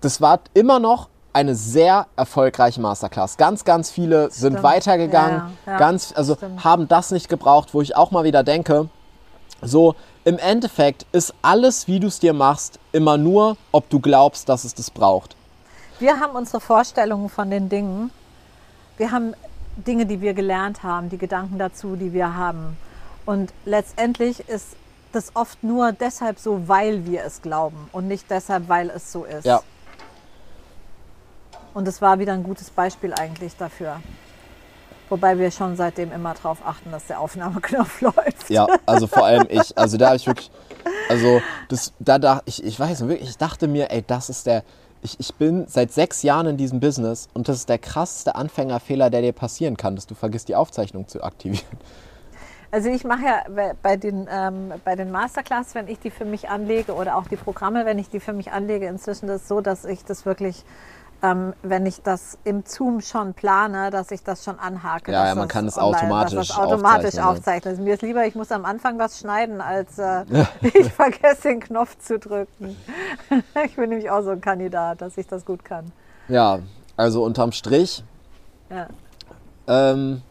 [0.00, 3.36] das war immer noch eine sehr erfolgreiche Masterclass.
[3.36, 4.62] Ganz, ganz viele sind Stimmt.
[4.62, 5.78] weitergegangen, Ja, ja, ja.
[5.78, 6.64] ganz, also Stimmt.
[6.64, 8.88] haben das nicht gebraucht, wo ich auch mal wieder denke,
[9.62, 14.48] so im Endeffekt ist alles, wie du es dir machst, immer nur, ob du glaubst,
[14.48, 15.36] dass es das braucht.
[15.98, 18.10] Wir haben unsere Vorstellungen von den Dingen.
[18.96, 19.34] Wir haben
[19.76, 22.76] Dinge, die wir gelernt haben, die Gedanken dazu, die wir haben.
[23.26, 24.76] Und letztendlich ist
[25.12, 29.24] das oft nur deshalb so, weil wir es glauben und nicht deshalb, weil es so
[29.24, 29.44] ist.
[29.44, 29.62] Ja.
[31.74, 34.00] Und es war wieder ein gutes Beispiel eigentlich dafür.
[35.08, 38.50] Wobei wir schon seitdem immer darauf achten, dass der Aufnahmeknopf läuft.
[38.50, 39.76] Ja, also vor allem ich.
[39.76, 40.50] Also da habe ich wirklich,
[41.08, 44.46] also das, da dachte ich, ich weiß nicht, wirklich, ich dachte mir, ey, das ist
[44.46, 44.64] der,
[45.06, 49.08] ich, ich bin seit sechs Jahren in diesem Business und das ist der krasseste Anfängerfehler,
[49.08, 51.78] der dir passieren kann, dass du vergisst, die Aufzeichnung zu aktivieren.
[52.72, 56.48] Also ich mache ja bei den, ähm, bei den Masterclass, wenn ich die für mich
[56.48, 59.84] anlege oder auch die Programme, wenn ich die für mich anlege, inzwischen das so, dass
[59.84, 60.64] ich das wirklich
[61.26, 65.10] ähm, wenn ich das im Zoom schon plane, dass ich das schon anhake.
[65.10, 67.72] Ja, ja man kann es automatisch, das automatisch aufzeichnen.
[67.72, 70.24] Also mir ist lieber, ich muss am Anfang was schneiden, als äh,
[70.60, 72.76] ich vergesse den Knopf zu drücken.
[73.64, 75.90] ich bin nämlich auch so ein Kandidat, dass ich das gut kann.
[76.28, 76.60] Ja,
[76.96, 78.04] also unterm Strich
[78.70, 78.86] ja.
[79.66, 80.22] ähm,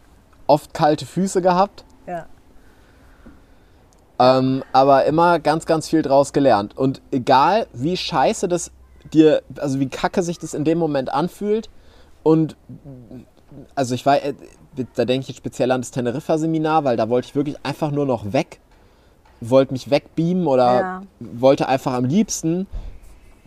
[0.47, 1.83] oft kalte Füße gehabt.
[2.07, 2.25] Ja.
[4.17, 6.77] Ähm, aber immer ganz, ganz viel draus gelernt.
[6.77, 8.71] Und egal, wie scheiße das
[9.13, 11.69] dir, also wie kacke sich das in dem Moment anfühlt.
[12.23, 12.55] Und
[13.75, 14.33] also ich war, äh,
[14.95, 18.05] da denke ich jetzt speziell an das Teneriffa-Seminar, weil da wollte ich wirklich einfach nur
[18.05, 18.59] noch weg,
[19.41, 21.01] wollte mich wegbeamen oder ja.
[21.19, 22.67] wollte einfach am liebsten,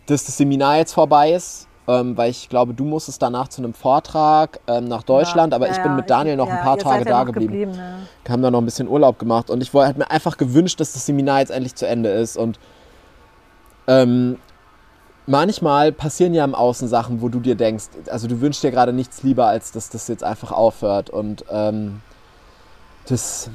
[0.05, 3.73] dass das Seminar jetzt vorbei ist, ähm, weil ich glaube, du musstest danach zu einem
[3.73, 7.05] Vortrag ähm, nach Deutschland, ja, aber ja, ich bin mit Daniel noch ein paar Tage
[7.05, 7.53] da geblieben.
[7.53, 8.07] geblieben ne?
[8.27, 11.05] Haben da noch ein bisschen Urlaub gemacht und ich wollte mir einfach gewünscht, dass das
[11.05, 12.59] Seminar jetzt endlich zu Ende ist und
[13.87, 14.37] ähm,
[15.29, 18.91] manchmal passieren ja im Außen Sachen, wo du dir denkst, also du wünschst dir gerade
[18.91, 21.09] nichts lieber, als dass das jetzt einfach aufhört.
[21.09, 22.01] Und ähm,
[23.07, 23.49] das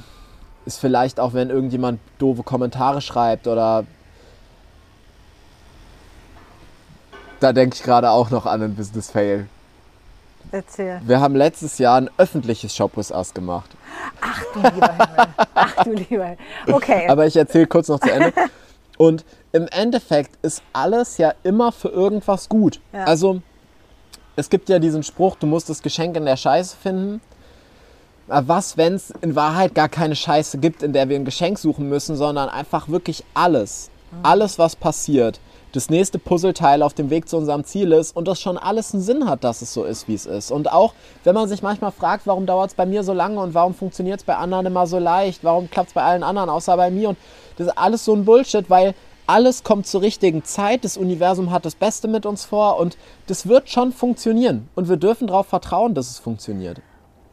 [0.64, 3.84] ist vielleicht auch, wenn irgendjemand doofe Kommentare schreibt oder
[7.40, 9.48] da denke ich gerade auch noch an einen Business Fail.
[10.52, 11.00] Erzähl.
[11.04, 13.70] Wir haben letztes Jahr ein öffentliches Shop with Us gemacht.
[14.20, 15.26] Ach du lieber Himmel.
[15.54, 16.38] Ach du lieber Himmel.
[16.70, 17.08] Okay.
[17.08, 18.32] Aber ich erzähle kurz noch zu Ende.
[18.96, 22.80] Und im Endeffekt ist alles ja immer für irgendwas gut.
[22.92, 23.04] Ja.
[23.04, 23.40] Also
[24.36, 27.20] es gibt ja diesen Spruch, du musst das Geschenk in der Scheiße finden.
[28.26, 31.88] Was, wenn es in Wahrheit gar keine Scheiße gibt, in der wir ein Geschenk suchen
[31.88, 34.20] müssen, sondern einfach wirklich alles, mhm.
[34.22, 35.40] alles, was passiert,
[35.74, 39.02] das nächste Puzzleteil auf dem Weg zu unserem Ziel ist und das schon alles einen
[39.02, 40.52] Sinn hat, dass es so ist, wie es ist.
[40.52, 40.94] Und auch,
[41.24, 44.20] wenn man sich manchmal fragt, warum dauert es bei mir so lange und warum funktioniert
[44.20, 47.08] es bei anderen immer so leicht, warum klappt es bei allen anderen außer bei mir
[47.08, 47.18] und
[47.56, 48.94] das ist alles so ein Bullshit, weil
[49.26, 52.96] alles kommt zur richtigen Zeit, das Universum hat das Beste mit uns vor und
[53.26, 56.80] das wird schon funktionieren und wir dürfen darauf vertrauen, dass es funktioniert.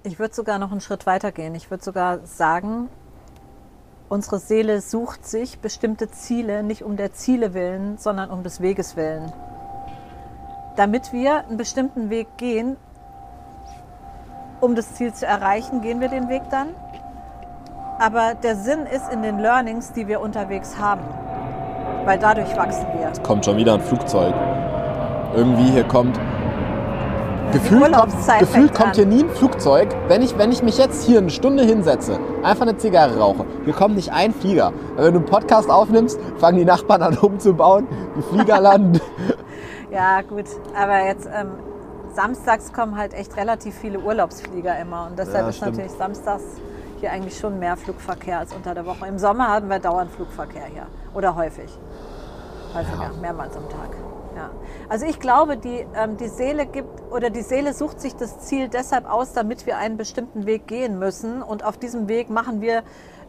[0.03, 1.53] Ich würde sogar noch einen Schritt weiter gehen.
[1.53, 2.89] Ich würde sogar sagen,
[4.11, 8.95] unsere Seele sucht sich bestimmte Ziele nicht um der Ziele willen, sondern um des Weges
[8.95, 9.31] willen.
[10.75, 12.77] Damit wir einen bestimmten Weg gehen,
[14.59, 16.69] um das Ziel zu erreichen, gehen wir den Weg dann.
[17.99, 21.03] Aber der Sinn ist in den Learnings, die wir unterwegs haben
[22.05, 23.09] weil dadurch wachsen wir.
[23.11, 24.33] Es kommt schon wieder ein Flugzeug.
[25.35, 26.19] Irgendwie hier kommt.
[27.51, 29.89] Gefühlt, kommt, gefühlt kommt hier nie ein Flugzeug.
[30.07, 33.73] Wenn ich, wenn ich mich jetzt hier eine Stunde hinsetze, einfach eine Zigarre rauche, hier
[33.73, 34.73] kommt nicht ein Flieger.
[34.95, 39.01] Wenn du einen Podcast aufnimmst, fangen die Nachbarn an umzubauen, die Flieger landen.
[39.91, 40.45] ja, gut.
[40.75, 41.51] Aber jetzt ähm,
[42.13, 45.07] samstags kommen halt echt relativ viele Urlaubsflieger immer.
[45.09, 45.77] Und deshalb ja, ist stimmt.
[45.77, 46.43] natürlich samstags
[46.99, 49.07] hier eigentlich schon mehr Flugverkehr als unter der Woche.
[49.07, 50.85] Im Sommer haben wir dauernd Flugverkehr hier.
[51.13, 51.77] Oder häufig.
[52.73, 53.21] Häufiger, ja.
[53.21, 54.10] mehrmals am Tag.
[54.35, 54.51] Ja.
[54.89, 58.69] Also ich glaube, die, ähm, die Seele gibt oder die Seele sucht sich das Ziel
[58.69, 61.41] deshalb aus, damit wir einen bestimmten Weg gehen müssen.
[61.41, 62.83] Und auf diesem Weg machen wir,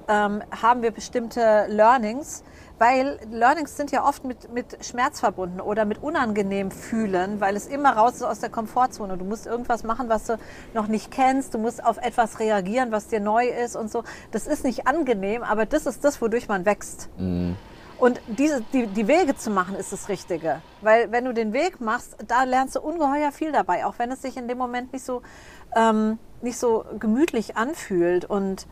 [0.09, 2.45] ähm, haben wir bestimmte Learnings,
[2.79, 7.67] weil Learnings sind ja oft mit, mit Schmerz verbunden oder mit unangenehm fühlen, weil es
[7.67, 9.17] immer raus ist aus der Komfortzone.
[9.17, 10.39] Du musst irgendwas machen, was du
[10.75, 11.55] noch nicht kennst.
[11.55, 14.03] Du musst auf etwas reagieren, was dir neu ist und so.
[14.33, 17.09] Das ist nicht angenehm, aber das ist das, wodurch man wächst.
[17.19, 17.57] Mhm.
[18.03, 20.61] Und diese, die, die Wege zu machen, ist das Richtige.
[20.81, 24.23] Weil wenn du den Weg machst, da lernst du ungeheuer viel dabei, auch wenn es
[24.23, 25.23] sich in dem Moment nicht so,
[25.77, 28.25] ähm, nicht so gemütlich anfühlt.
[28.25, 28.67] Und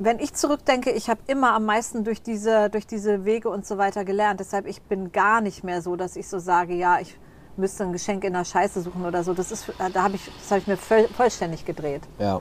[0.00, 3.78] wenn ich zurückdenke, ich habe immer am meisten durch diese, durch diese Wege und so
[3.78, 4.40] weiter gelernt.
[4.40, 7.16] Deshalb, ich bin gar nicht mehr so, dass ich so sage, ja, ich
[7.56, 9.32] müsste ein Geschenk in der Scheiße suchen oder so.
[9.32, 12.02] Das ist, da habe ich, das habe ich mir voll, vollständig gedreht.
[12.18, 12.40] Ja.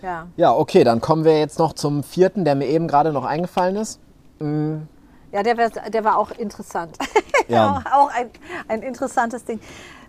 [0.00, 0.26] Ja.
[0.38, 3.76] Ja, okay, dann kommen wir jetzt noch zum vierten, der mir eben gerade noch eingefallen
[3.76, 4.00] ist.
[4.38, 4.88] Mhm.
[5.32, 6.96] Ja, der, wär, der war auch interessant.
[7.50, 7.82] Ja.
[7.94, 8.28] auch ein,
[8.68, 9.58] ein interessantes Ding.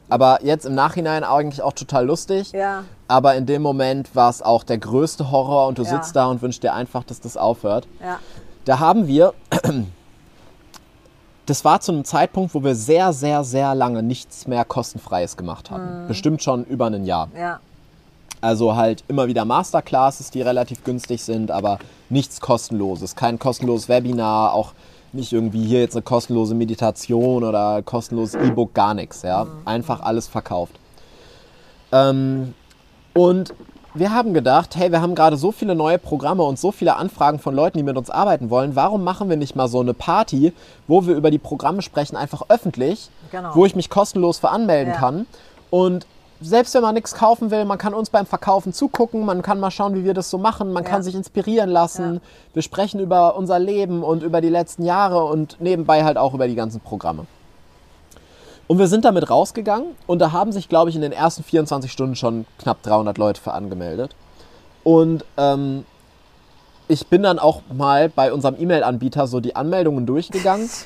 [0.09, 2.51] Aber jetzt im Nachhinein eigentlich auch total lustig.
[2.51, 2.83] Ja.
[3.07, 5.89] Aber in dem Moment war es auch der größte Horror und du ja.
[5.89, 7.87] sitzt da und wünschst dir einfach, dass das aufhört.
[8.01, 8.19] Ja.
[8.65, 9.33] Da haben wir,
[11.45, 15.71] das war zu einem Zeitpunkt, wo wir sehr, sehr, sehr lange nichts mehr kostenfreies gemacht
[15.71, 16.03] hatten.
[16.03, 16.07] Mhm.
[16.07, 17.29] Bestimmt schon über ein Jahr.
[17.37, 17.61] Ja.
[18.41, 21.79] Also halt immer wieder Masterclasses, die relativ günstig sind, aber
[22.09, 23.15] nichts kostenloses.
[23.15, 24.71] Kein kostenloses Webinar, auch
[25.11, 29.23] nicht irgendwie hier jetzt eine kostenlose Meditation oder kostenloses E-Book, gar nichts.
[29.23, 29.47] Ja?
[29.65, 30.73] Einfach alles verkauft.
[31.91, 32.53] Ähm,
[33.13, 33.53] und
[33.95, 37.39] wir haben gedacht, hey, wir haben gerade so viele neue Programme und so viele Anfragen
[37.39, 38.75] von Leuten, die mit uns arbeiten wollen.
[38.75, 40.53] Warum machen wir nicht mal so eine Party,
[40.87, 43.49] wo wir über die Programme sprechen, einfach öffentlich, Genau.
[43.55, 44.99] wo ich mich kostenlos für anmelden Ja.
[44.99, 45.25] kann?
[45.71, 46.05] Und
[46.41, 49.71] selbst wenn man nichts kaufen will, man kann uns beim Verkaufen zugucken, man kann mal
[49.71, 50.89] schauen, wie wir das so machen, man Ja.
[50.89, 52.15] kann sich inspirieren lassen.
[52.15, 52.19] Ja.
[52.53, 56.47] Wir sprechen über unser Leben und über die letzten Jahre und nebenbei halt auch über
[56.47, 57.25] die ganzen Programme.
[58.67, 61.91] Und wir sind damit rausgegangen und da haben sich, glaube ich, in den ersten 24
[61.91, 64.15] Stunden schon knapp 300 Leute für angemeldet.
[64.83, 65.85] Und ähm,
[66.87, 70.69] ich bin dann auch mal bei unserem E-Mail-Anbieter so die Anmeldungen durchgegangen.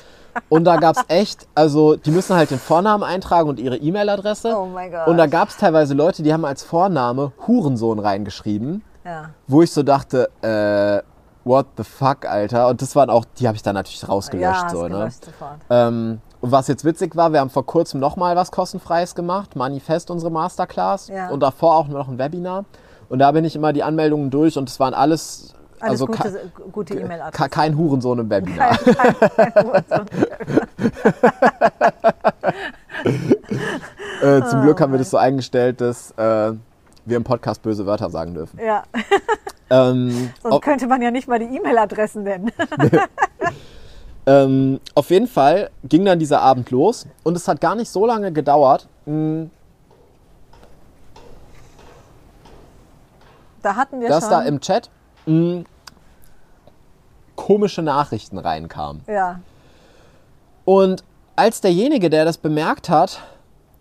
[0.48, 4.54] Und da gab es echt, also die müssen halt den Vornamen eintragen und ihre E-Mail-Adresse.
[4.56, 5.06] Oh mein Gott.
[5.06, 9.30] Und da gab es teilweise Leute, die haben als Vorname Hurensohn reingeschrieben, Ja.
[9.46, 11.02] wo ich so dachte, äh,
[11.44, 12.68] what the fuck, Alter.
[12.68, 14.64] Und das waren auch, die habe ich dann natürlich Ja, rausgelöscht.
[14.64, 15.10] hast so, ne?
[15.70, 20.10] Ähm, und was jetzt witzig war, wir haben vor kurzem nochmal was kostenfreies gemacht, Manifest,
[20.10, 21.08] unsere Masterclass.
[21.08, 21.28] Ja.
[21.30, 22.64] Und davor auch noch ein Webinar.
[23.08, 26.50] Und da bin ich immer die Anmeldungen durch und es waren alles, Alles also gute,
[26.72, 27.48] gute E-Mail-Adresse.
[27.50, 28.78] kein Hurensohn im Webinar.
[34.22, 36.52] Äh, zum Glück haben wir das so eingestellt, dass äh,
[37.04, 38.58] wir im Podcast böse Wörter sagen dürfen.
[38.58, 38.84] Ja,
[39.70, 42.52] Ähm, sonst könnte man ja nicht mal die E-Mail-Adressen nennen.
[44.26, 48.06] ähm, auf jeden Fall ging dann dieser Abend los und es hat gar nicht so
[48.06, 48.88] lange gedauert.
[49.06, 49.46] Mh,
[53.62, 54.30] Da hatten wir dass schon.
[54.30, 54.90] da im Chat
[55.26, 55.64] mh,
[57.36, 59.02] komische Nachrichten reinkamen.
[59.06, 59.40] ja,
[60.64, 61.02] Und
[61.36, 63.20] als derjenige, der das bemerkt hat,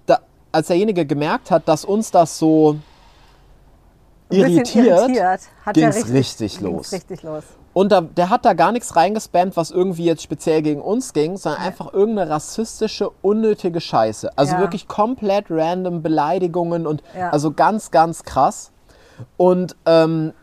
[0.05, 0.19] da,
[0.51, 2.77] als derjenige gemerkt hat, dass uns das so
[4.29, 5.09] irritiert, irritiert
[5.65, 6.91] ja ging's richtig ging's los.
[6.91, 7.43] richtig los.
[7.73, 11.37] und da, der hat da gar nichts reingespammt, was irgendwie jetzt speziell gegen uns ging,
[11.37, 14.35] sondern einfach irgendeine rassistische, unnötige Scheiße.
[14.35, 14.61] Also Ja.
[14.61, 17.29] wirklich komplett random Beleidigungen und Ja.
[17.29, 18.71] also ganz, ganz krass.
[19.37, 20.33] Und ähm,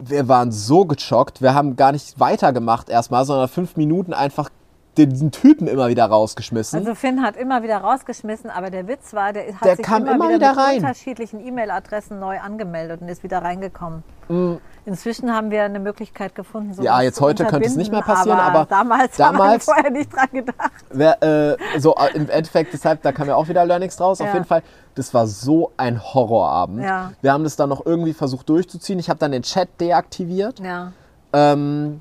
[0.00, 1.42] wir waren so geschockt.
[1.42, 4.50] Wir haben gar nicht weitergemacht erstmal, sondern fünf Minuten einfach
[4.96, 6.78] diesen Typen immer wieder rausgeschmissen.
[6.78, 10.02] Also Finn hat immer wieder rausgeschmissen, aber der Witz war, der hat Der sich kam
[10.02, 10.76] immer, immer wieder, wieder mit rein.
[10.78, 14.02] unterschiedlichen E-Mail-Adressen neu angemeldet und ist wieder reingekommen.
[14.28, 14.54] Mm.
[14.90, 18.40] Inzwischen haben wir eine Möglichkeit gefunden, so Ja, jetzt heute könnte es nicht mehr passieren,
[18.40, 20.72] aber damals, haben wir damals- vorher nicht dran gedacht.
[20.90, 24.20] Wer, äh, so äh, im Endeffekt, deshalb, da kamen ja auch wieder Learnings draus.
[24.20, 24.32] Auf Ja.
[24.32, 24.62] jeden Fall,
[24.96, 26.82] das war so ein Horrorabend.
[26.82, 27.12] Ja.
[27.22, 28.98] Wir haben das dann noch irgendwie versucht durchzuziehen.
[28.98, 30.58] Ich habe dann den Chat deaktiviert.
[30.58, 30.92] Ja.
[31.32, 32.00] Ähm,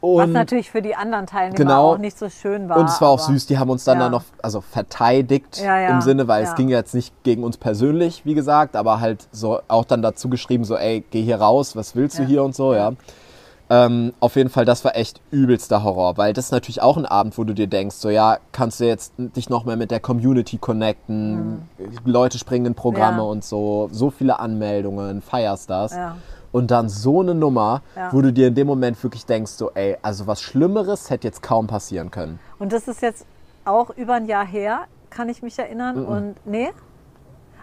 [0.00, 1.92] Was und, natürlich für die anderen Teilnehmer Genau.
[1.94, 2.76] auch nicht so schön war.
[2.78, 4.04] und es war auch süß, die haben uns dann Ja.
[4.04, 5.88] da noch also verteidigt Ja, ja.
[5.88, 9.60] im Sinne, weil es ging jetzt nicht gegen uns persönlich, wie gesagt, aber halt so
[9.68, 12.74] auch dann dazu geschrieben, so ey, geh hier raus, was willst du hier und so,
[12.74, 12.92] ja.
[13.70, 17.04] Ähm, auf jeden Fall, das war echt übelster Horror, weil das ist natürlich auch ein
[17.04, 20.00] Abend, wo du dir denkst, so ja, kannst du jetzt dich noch mehr mit der
[20.00, 21.68] Community connecten,
[22.06, 23.28] Leute springen in Programme Mhm.
[23.28, 25.92] Und so, so viele Anmeldungen, feierst das.
[25.92, 26.16] Ja.
[26.50, 28.12] Und dann so eine Nummer, Ja.
[28.12, 31.42] wo du dir in dem Moment wirklich denkst, so ey, also was Schlimmeres hätte jetzt
[31.42, 32.38] kaum passieren können.
[32.58, 33.26] Und das ist jetzt
[33.64, 34.80] auch über ein Jahr her,
[35.10, 36.04] kann ich mich erinnern.
[36.06, 36.70] Und nee?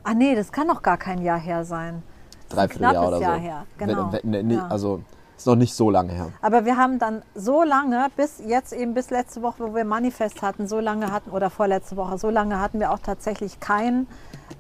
[0.04, 2.04] Ah nee, das kann noch gar kein Jahr her sein.
[2.50, 3.42] Dreiviertel knappes Jahr oder Jahr so.
[3.42, 4.12] her, Wenn- genau.
[4.12, 4.68] wenn- ne, nee, Ja.
[4.68, 5.02] Also
[5.36, 6.28] ist noch nicht so lange her.
[6.44, 10.44] Aber wir haben dann so lange, bis jetzt eben bis letzte Woche, wo wir Manifest
[10.44, 14.06] hatten, so lange hatten, oder vorletzte Woche, so lange hatten wir auch tatsächlich kein,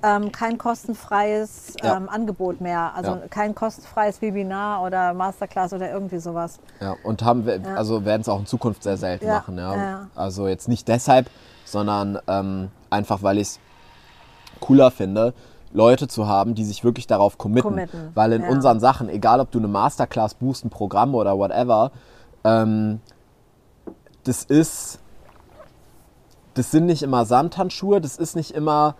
[0.03, 1.97] ähm, kein kostenfreies Ja.
[1.97, 2.93] ähm, Angebot mehr.
[2.95, 3.21] Also Ja.
[3.29, 6.59] kein kostenfreies Webinar oder Masterclass oder irgendwie sowas.
[6.79, 9.57] Ja, und haben wir, also werden es auch in Zukunft sehr selten Ja, machen.
[9.57, 9.75] Ja.
[9.75, 10.07] ja.
[10.15, 11.29] Also jetzt nicht deshalb,
[11.65, 13.59] sondern ähm, einfach, weil ich es
[14.59, 15.33] cooler finde,
[15.73, 17.69] Leute zu haben, die sich wirklich darauf committen.
[17.69, 18.49] Committen, Weil in ja.
[18.49, 21.91] unseren Sachen, egal ob du eine Masterclass buchst, ein Programm oder whatever,
[22.43, 23.01] ähm,
[24.23, 24.99] das ist,
[26.53, 28.95] das sind nicht immer Samthandschuhe, das ist nicht immer,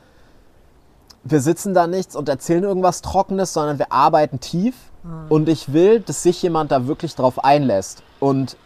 [1.25, 4.75] wir sitzen da nichts und erzählen irgendwas Trockenes, sondern wir arbeiten tief.
[5.03, 5.25] Hm.
[5.29, 8.03] Und ich will, dass sich jemand da wirklich drauf einlässt.
[8.19, 8.57] Und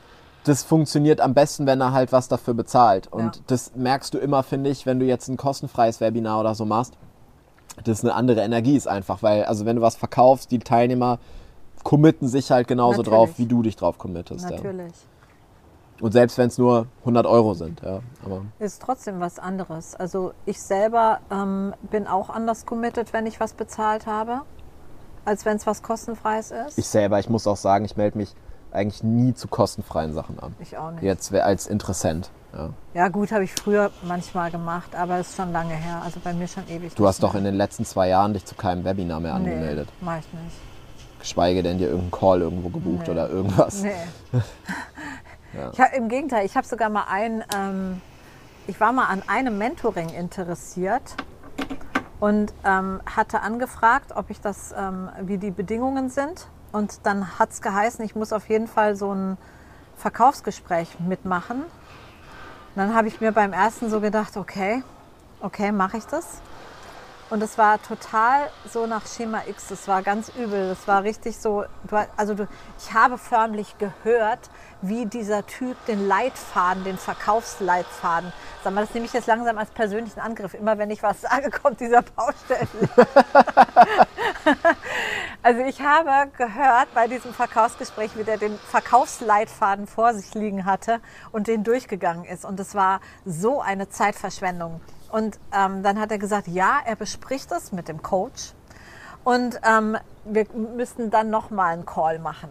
[0.43, 3.07] das funktioniert am besten, wenn er halt was dafür bezahlt.
[3.11, 3.41] Und Ja.
[3.47, 6.93] das merkst du immer, finde ich, wenn du jetzt ein kostenfreies Webinar oder so machst,
[7.85, 9.23] dass eine andere Energie ist einfach.
[9.23, 11.19] Weil, also wenn du was verkaufst, die Teilnehmer
[11.83, 13.09] committen sich halt genauso Natürlich.
[13.09, 14.49] drauf, wie du dich drauf committest.
[14.49, 14.57] Ja.
[16.01, 17.81] Und selbst wenn es nur 100 Euro sind.
[17.81, 17.99] Ja.
[18.25, 19.95] Aber Ist trotzdem was anderes.
[19.95, 24.41] Also ich selber ähm, bin auch anders committed, wenn ich was bezahlt habe,
[25.25, 26.77] als wenn es was kostenfreies ist.
[26.77, 28.33] ich selber, ich muss auch sagen, ich melde mich
[28.71, 30.55] eigentlich nie zu kostenfreien Sachen an.
[30.59, 31.03] Ich auch nicht.
[31.03, 32.29] Jetzt als Interessent.
[32.53, 32.69] Ja.
[32.93, 36.01] Ja, gut, habe ich früher manchmal gemacht, aber ist schon lange her.
[36.03, 36.95] Also bei mir schon ewig.
[36.95, 37.39] Du hast doch mehr.
[37.39, 39.89] in den letzten zwei Jahren dich zu keinem Webinar mehr Nee, angemeldet.
[40.01, 40.55] mach ich nicht.
[41.19, 43.11] Geschweige denn dir irgendeinen Call irgendwo gebucht Nee.
[43.11, 43.83] oder irgendwas.
[43.83, 43.91] Nee.
[45.71, 48.01] ich hab, Im Gegenteil, ich habe sogar mal ein, ähm,
[48.67, 51.15] ich war mal an einem Mentoring interessiert
[52.19, 56.47] und ähm, hatte angefragt, ob ich das, ähm, wie die Bedingungen sind.
[56.71, 59.37] Und dann hat es geheißen, ich muss auf jeden Fall so ein
[59.97, 61.61] Verkaufsgespräch mitmachen.
[61.61, 64.83] Und dann habe ich mir beim ersten so gedacht, okay,
[65.41, 66.41] okay, mache ich das.
[67.29, 69.67] Und es war total so nach Schema X.
[69.67, 70.69] Das war ganz übel.
[70.69, 71.63] Das war richtig so.
[71.87, 72.47] Du, also du,
[72.79, 74.49] ich habe förmlich gehört,
[74.81, 78.33] wie dieser Typ den Leitfaden, den Verkaufsleitfaden.
[78.63, 80.55] Sag mal, das nehme ich jetzt langsam als persönlichen Angriff.
[80.55, 82.67] Immer wenn ich was sage, kommt dieser Baustelle.
[85.43, 90.99] also ich habe gehört bei diesem Verkaufsgespräch, wie der den Verkaufsleitfaden vor sich liegen hatte
[91.31, 92.43] und den durchgegangen ist.
[92.43, 94.81] Und es war so eine Zeitverschwendung.
[95.11, 98.53] Und ähm, dann hat er gesagt, ja, er bespricht es mit dem Coach
[99.23, 102.49] und ähm, wir müssten dann nochmal einen Call machen.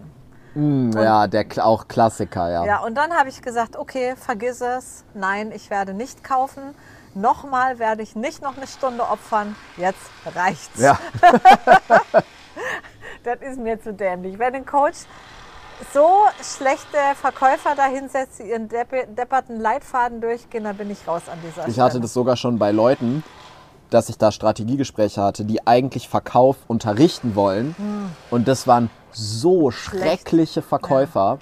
[0.54, 2.64] Hm, ja, der auch Klassiker, ja.
[2.64, 5.04] Ja, und dann habe ich gesagt, okay, vergiss es.
[5.14, 6.74] Nein, ich werde nicht kaufen.
[7.14, 9.56] Nochmal werde ich nicht noch eine Stunde opfern.
[9.76, 10.80] Jetzt reicht's.
[10.80, 10.98] Ja.
[13.24, 14.38] Das ist mir zu dämlich.
[14.38, 15.00] Wenn ein Coach
[15.92, 16.06] so
[16.42, 21.52] schlechte Verkäufer dahinsetzt, die ihren deppe- depperten Leitfaden durchgehen, dann bin ich raus an dieser
[21.62, 21.68] Stelle.
[21.70, 23.22] Ich hatte das sogar schon bei Leuten,
[23.90, 27.74] dass ich da Strategiegespräche hatte, die eigentlich Verkauf unterrichten wollen.
[28.30, 31.38] Und das waren so schreckliche Verkäufer,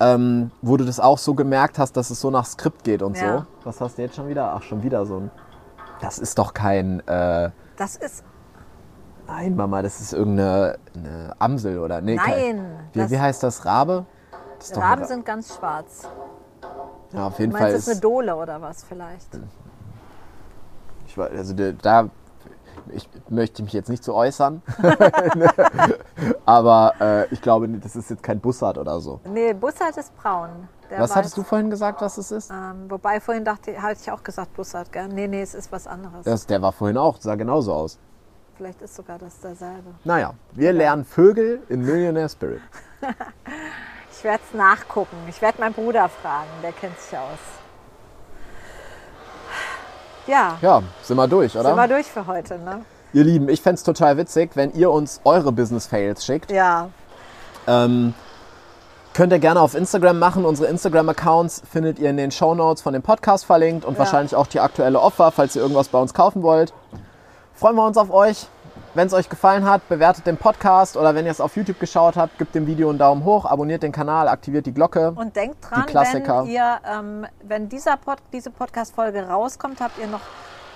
[0.00, 0.14] Ja.
[0.14, 3.16] ähm, wo du das auch so gemerkt hast, dass es so nach Skript geht und
[3.16, 3.38] Ja.
[3.38, 3.44] so.
[3.64, 4.52] Was hast du jetzt schon wieder?
[4.52, 5.30] Ach, schon wieder so ein.
[6.00, 7.06] Das ist doch kein.
[7.06, 8.24] Äh, Das ist,
[9.32, 12.00] nein, Mama, das ist irgendeine eine Amsel oder.
[12.00, 12.88] Nee, kein- nein.
[12.92, 13.64] Wie, das, wie heißt das?
[13.64, 14.04] Rabe?
[14.58, 16.08] Das Raben eine- sind ganz schwarz.
[17.12, 18.04] ja, auf jeden Du Fall meinst, das ist eine ist.
[18.04, 19.28] Dole oder was vielleicht?
[21.06, 22.08] Ich, weiß- also da.
[22.92, 24.62] Ich möchte mich jetzt nicht zu äußern.
[26.46, 29.20] Aber äh, ich glaube, das ist jetzt kein Bussard oder so.
[29.24, 30.68] Nee, Bussard ist braun.
[30.90, 32.50] Der Was weiß- hattest du vorhin gesagt, was es ist?
[32.50, 35.08] Ähm, wobei vorhin dachte, hatte ich auch gesagt Bussard, gell?
[35.08, 36.24] Nee, nee, es ist was anderes.
[36.24, 37.98] Das, der war vorhin auch, sah genauso aus.
[38.60, 39.94] Vielleicht ist sogar das derselbe.
[40.04, 42.60] Naja, wir lernen Vögel in Millionaire Spirit.
[44.12, 45.16] Ich werde es nachgucken.
[45.30, 47.38] Ich werde meinen Bruder fragen, der kennt sich aus.
[50.26, 51.68] Ja, Ja, sind wir durch, oder?
[51.70, 52.84] sind wir durch für heute, ne?
[53.14, 56.50] Ihr Lieben, ich fände es total witzig, wenn ihr uns eure Business-Fails schickt.
[56.52, 56.90] Ja,
[57.66, 58.12] Ähm,
[59.14, 60.44] könnt ihr gerne auf Instagram machen.
[60.44, 64.00] Unsere Instagram-Accounts findet ihr in den Shownotes von dem Podcast verlinkt und Ja.
[64.00, 66.74] wahrscheinlich auch die aktuelle Offer, falls ihr irgendwas bei uns kaufen wollt.
[67.60, 68.46] Freuen wir uns auf euch.
[68.94, 72.16] Wenn es euch gefallen hat, bewertet den Podcast oder wenn ihr es auf YouTube geschaut
[72.16, 75.12] habt, gebt dem Video einen Daumen hoch, abonniert den Kanal, aktiviert die Glocke.
[75.14, 76.44] und denkt dran, Klassiker.
[76.44, 80.22] wenn, ihr, ähm, wenn dieser Pod, diese Podcast-Folge rauskommt, habt ihr noch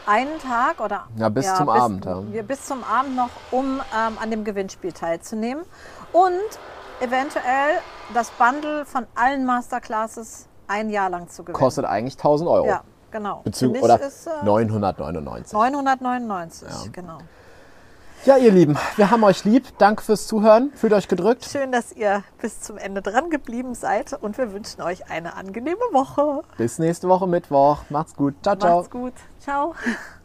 [0.05, 2.43] einen Tag oder Ja, bis zum bis, Abend, ja.
[2.43, 5.65] bis zum Abend noch, um ähm, an dem Gewinnspiel teilzunehmen
[6.13, 6.35] und
[7.01, 7.79] eventuell
[8.13, 11.59] das Bundle von allen Masterclasses ein Jahr lang zu gewinnen.
[11.59, 12.67] Kostet eigentlich 1000 Euro.
[12.67, 12.83] Ja,
[13.15, 13.43] genau.
[13.45, 15.53] Mich oder ist, äh, 999.
[15.53, 16.77] 999, Ja.
[16.93, 17.19] genau.
[18.25, 19.67] Ja, ihr Lieben, wir haben euch lieb.
[19.77, 20.73] Danke fürs Zuhören.
[20.75, 21.45] Fühlt euch gedrückt.
[21.45, 25.77] Schön, dass ihr bis zum Ende dran geblieben seid und wir wünschen euch eine angenehme
[25.93, 26.43] Woche.
[26.57, 27.81] Bis nächste Woche Mittwoch.
[27.91, 28.35] Macht's gut.
[28.43, 28.77] Ciao, ciao.
[28.79, 29.13] Macht's gut.
[29.41, 29.75] Ciao.